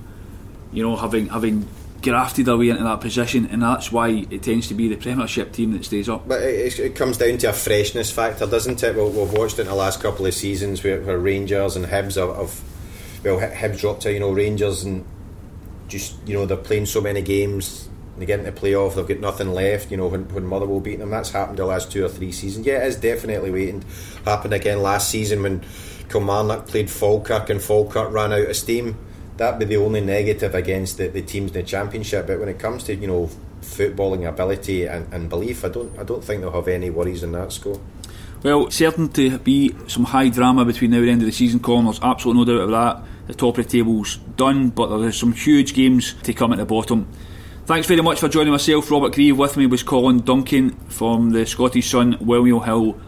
you 0.71 0.83
know, 0.83 0.95
having 0.95 1.27
having 1.27 1.67
grafted 2.01 2.45
their 2.45 2.57
way 2.57 2.69
into 2.69 2.83
that 2.83 2.99
position, 3.01 3.47
and 3.47 3.63
that's 3.63 3.91
why 3.91 4.09
it 4.29 4.43
tends 4.43 4.67
to 4.67 4.73
be 4.73 4.89
the 4.89 4.97
Premiership 4.97 5.53
team 5.53 5.71
that 5.71 5.85
stays 5.85 6.09
up. 6.09 6.27
But 6.27 6.43
it, 6.43 6.77
it 6.77 6.95
comes 6.95 7.17
down 7.17 7.37
to 7.39 7.49
a 7.49 7.53
freshness 7.53 8.11
factor, 8.11 8.45
doesn't 8.45 8.83
it? 8.83 8.95
Well, 8.95 9.09
we've 9.09 9.31
watched 9.31 9.57
it 9.57 9.61
in 9.61 9.67
the 9.67 9.75
last 9.75 10.01
couple 10.01 10.25
of 10.25 10.33
seasons 10.33 10.83
where, 10.83 11.01
where 11.01 11.17
Rangers 11.17 11.75
and 11.75 11.85
Hibs 11.85 12.15
have, 12.15 12.35
have 12.35 12.61
well, 13.23 13.39
Hibs 13.39 13.79
dropped 13.79 14.05
out, 14.05 14.13
you 14.13 14.19
know, 14.19 14.31
Rangers 14.31 14.83
and 14.83 15.05
just 15.87 16.15
you 16.27 16.33
know 16.33 16.45
they're 16.45 16.57
playing 16.57 16.85
so 16.85 17.01
many 17.01 17.21
games 17.21 17.89
they 18.17 18.25
get 18.25 18.39
into 18.39 18.51
playoff, 18.51 18.95
they've 18.95 19.07
got 19.07 19.19
nothing 19.19 19.53
left. 19.53 19.91
You 19.91 19.97
know, 19.97 20.07
when, 20.07 20.27
when 20.33 20.45
Motherwell 20.45 20.79
beat 20.79 20.99
them, 20.99 21.09
that's 21.09 21.31
happened 21.31 21.57
the 21.57 21.65
last 21.65 21.91
two 21.91 22.05
or 22.05 22.09
three 22.09 22.31
seasons. 22.31 22.65
Yeah, 22.65 22.83
it 22.83 22.87
is 22.87 22.95
definitely 22.97 23.51
waiting. 23.51 23.83
Happened 24.25 24.53
again 24.53 24.81
last 24.81 25.09
season 25.09 25.43
when 25.43 25.63
Kilmarnock 26.09 26.67
played 26.67 26.89
Falkirk 26.89 27.49
and 27.49 27.61
Falkirk 27.61 28.11
ran 28.11 28.33
out 28.33 28.49
of 28.49 28.55
steam. 28.55 28.97
That'd 29.37 29.59
be 29.59 29.65
the 29.65 29.77
only 29.77 30.01
negative 30.01 30.53
against 30.53 30.97
the, 30.97 31.07
the 31.07 31.23
teams 31.23 31.51
in 31.51 31.53
the 31.53 31.63
championship. 31.63 32.27
But 32.27 32.39
when 32.39 32.49
it 32.49 32.59
comes 32.59 32.83
to 32.83 32.95
you 32.95 33.07
know 33.07 33.29
footballing 33.61 34.27
ability 34.27 34.85
and, 34.85 35.11
and 35.11 35.29
belief, 35.29 35.65
I 35.65 35.69
don't 35.69 35.97
I 35.97 36.03
don't 36.03 36.23
think 36.23 36.41
they'll 36.41 36.51
have 36.51 36.67
any 36.67 36.91
worries 36.91 37.23
in 37.23 37.31
that 37.31 37.51
score. 37.51 37.81
Well, 38.43 38.69
certain 38.71 39.07
to 39.13 39.39
be 39.39 39.73
some 39.87 40.03
high 40.03 40.27
drama 40.27 40.65
between 40.65 40.91
now 40.91 40.97
and 40.97 41.07
the 41.07 41.11
end 41.11 41.21
of 41.21 41.27
the 41.27 41.31
season, 41.31 41.61
Colin. 41.61 41.85
There's 41.85 42.01
absolutely 42.01 42.45
no 42.45 42.51
doubt 42.51 42.69
about 42.69 42.97
that. 42.97 43.07
The 43.27 43.33
top 43.33 43.57
of 43.57 43.65
the 43.65 43.71
table's 43.71 44.17
done, 44.17 44.69
but 44.69 44.97
there's 44.97 45.17
some 45.17 45.31
huge 45.31 45.73
games 45.73 46.13
to 46.23 46.33
come 46.33 46.51
at 46.51 46.59
the 46.59 46.65
bottom. 46.65 47.07
Thanks 47.65 47.87
very 47.87 48.01
much 48.01 48.19
for 48.19 48.27
joining 48.27 48.51
myself, 48.51 48.91
Robert 48.91 49.13
Grieve. 49.13 49.37
With 49.37 49.55
me 49.55 49.67
was 49.67 49.83
Colin 49.83 50.19
Duncan 50.19 50.71
from 50.89 51.29
the 51.29 51.45
Scottish 51.45 51.89
Sun, 51.89 52.17
William 52.19 52.61
Hill. 52.61 52.99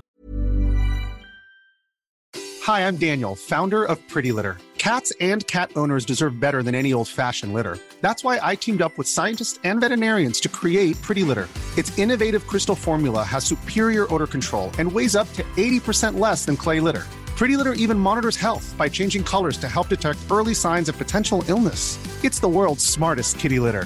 Hi, 2.63 2.87
I'm 2.87 2.95
Daniel, 2.95 3.35
founder 3.35 3.83
of 3.83 3.99
Pretty 4.07 4.31
Litter. 4.31 4.57
Cats 4.77 5.11
and 5.19 5.45
cat 5.47 5.71
owners 5.75 6.05
deserve 6.05 6.39
better 6.39 6.63
than 6.63 6.73
any 6.73 6.93
old 6.93 7.09
fashioned 7.09 7.53
litter. 7.53 7.77
That's 7.99 8.23
why 8.23 8.39
I 8.41 8.55
teamed 8.55 8.81
up 8.81 8.97
with 8.97 9.09
scientists 9.09 9.59
and 9.65 9.81
veterinarians 9.81 10.39
to 10.41 10.47
create 10.47 11.01
Pretty 11.01 11.23
Litter. 11.23 11.49
Its 11.77 11.97
innovative 11.99 12.47
crystal 12.47 12.75
formula 12.75 13.25
has 13.25 13.43
superior 13.43 14.11
odor 14.13 14.27
control 14.27 14.71
and 14.79 14.89
weighs 14.89 15.17
up 15.17 15.31
to 15.33 15.43
80% 15.57 16.17
less 16.17 16.45
than 16.45 16.55
clay 16.55 16.79
litter. 16.79 17.03
Pretty 17.35 17.57
Litter 17.57 17.73
even 17.73 17.99
monitors 17.99 18.37
health 18.37 18.73
by 18.77 18.87
changing 18.87 19.25
colors 19.25 19.57
to 19.57 19.67
help 19.67 19.89
detect 19.89 20.19
early 20.31 20.53
signs 20.53 20.87
of 20.87 20.97
potential 20.97 21.43
illness. 21.49 21.99
It's 22.23 22.39
the 22.39 22.47
world's 22.47 22.85
smartest 22.85 23.37
kitty 23.37 23.59
litter. 23.59 23.85